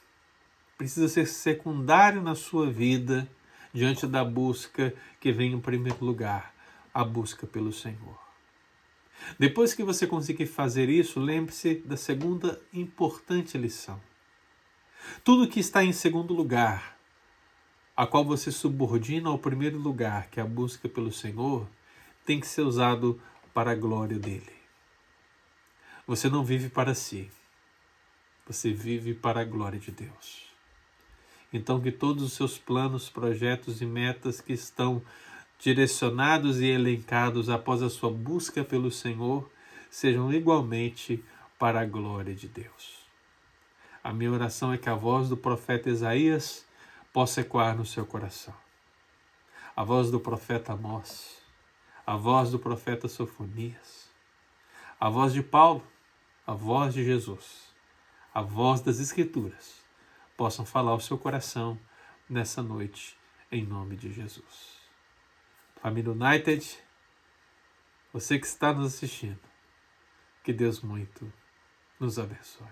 precisa 0.78 1.06
ser 1.06 1.26
secundário 1.26 2.22
na 2.22 2.34
sua 2.34 2.70
vida 2.70 3.30
diante 3.74 4.06
da 4.06 4.24
busca 4.24 4.94
que 5.20 5.30
vem 5.30 5.52
em 5.52 5.60
primeiro 5.60 6.02
lugar, 6.02 6.54
a 6.94 7.04
busca 7.04 7.46
pelo 7.46 7.70
Senhor. 7.70 8.18
Depois 9.38 9.74
que 9.74 9.82
você 9.82 10.06
conseguir 10.06 10.46
fazer 10.46 10.88
isso, 10.88 11.20
lembre-se 11.20 11.74
da 11.84 11.94
segunda 11.94 12.58
importante 12.72 13.58
lição. 13.58 14.00
Tudo 15.22 15.46
que 15.46 15.60
está 15.60 15.84
em 15.84 15.92
segundo 15.92 16.32
lugar, 16.32 16.96
a 17.94 18.06
qual 18.06 18.24
você 18.24 18.50
subordina 18.50 19.28
ao 19.28 19.38
primeiro 19.38 19.76
lugar, 19.76 20.30
que 20.30 20.40
é 20.40 20.42
a 20.42 20.46
busca 20.46 20.88
pelo 20.88 21.12
Senhor, 21.12 21.68
tem 22.24 22.40
que 22.40 22.46
ser 22.46 22.62
usado 22.62 23.20
para 23.52 23.72
a 23.72 23.76
glória 23.76 24.18
dele. 24.18 24.56
Você 26.06 26.30
não 26.30 26.42
vive 26.42 26.70
para 26.70 26.94
si, 26.94 27.30
você 28.48 28.72
vive 28.72 29.12
para 29.12 29.42
a 29.42 29.44
glória 29.44 29.78
de 29.78 29.90
Deus. 29.90 30.48
Então, 31.52 31.80
que 31.80 31.92
todos 31.92 32.22
os 32.22 32.32
seus 32.32 32.56
planos, 32.56 33.10
projetos 33.10 33.82
e 33.82 33.86
metas 33.86 34.40
que 34.40 34.54
estão 34.54 35.02
direcionados 35.58 36.60
e 36.60 36.66
elencados 36.66 37.50
após 37.50 37.82
a 37.82 37.90
sua 37.90 38.10
busca 38.10 38.64
pelo 38.64 38.90
Senhor 38.90 39.50
sejam 39.90 40.32
igualmente 40.32 41.22
para 41.58 41.80
a 41.80 41.84
glória 41.84 42.34
de 42.34 42.48
Deus. 42.48 42.98
A 44.02 44.12
minha 44.12 44.32
oração 44.32 44.72
é 44.72 44.78
que 44.78 44.88
a 44.88 44.94
voz 44.94 45.28
do 45.28 45.36
profeta 45.36 45.90
Isaías 45.90 46.64
possa 47.12 47.42
ecoar 47.42 47.76
no 47.76 47.84
seu 47.84 48.06
coração. 48.06 48.54
A 49.76 49.84
voz 49.84 50.10
do 50.10 50.18
profeta 50.18 50.72
Amós, 50.72 51.36
a 52.06 52.16
voz 52.16 52.50
do 52.50 52.58
profeta 52.58 53.08
Sofonias, 53.08 54.08
a 54.98 55.10
voz 55.10 55.34
de 55.34 55.42
Paulo, 55.42 55.82
a 56.46 56.54
voz 56.54 56.94
de 56.94 57.04
Jesus, 57.04 57.67
a 58.38 58.40
voz 58.40 58.80
das 58.80 59.00
Escrituras 59.00 59.84
possam 60.36 60.64
falar 60.64 60.92
ao 60.92 61.00
seu 61.00 61.18
coração 61.18 61.76
nessa 62.30 62.62
noite, 62.62 63.18
em 63.50 63.66
nome 63.66 63.96
de 63.96 64.12
Jesus. 64.12 64.78
Família 65.82 66.12
United, 66.12 66.78
você 68.12 68.38
que 68.38 68.46
está 68.46 68.72
nos 68.72 68.94
assistindo, 68.94 69.40
que 70.44 70.52
Deus 70.52 70.80
muito 70.82 71.32
nos 71.98 72.16
abençoe. 72.16 72.68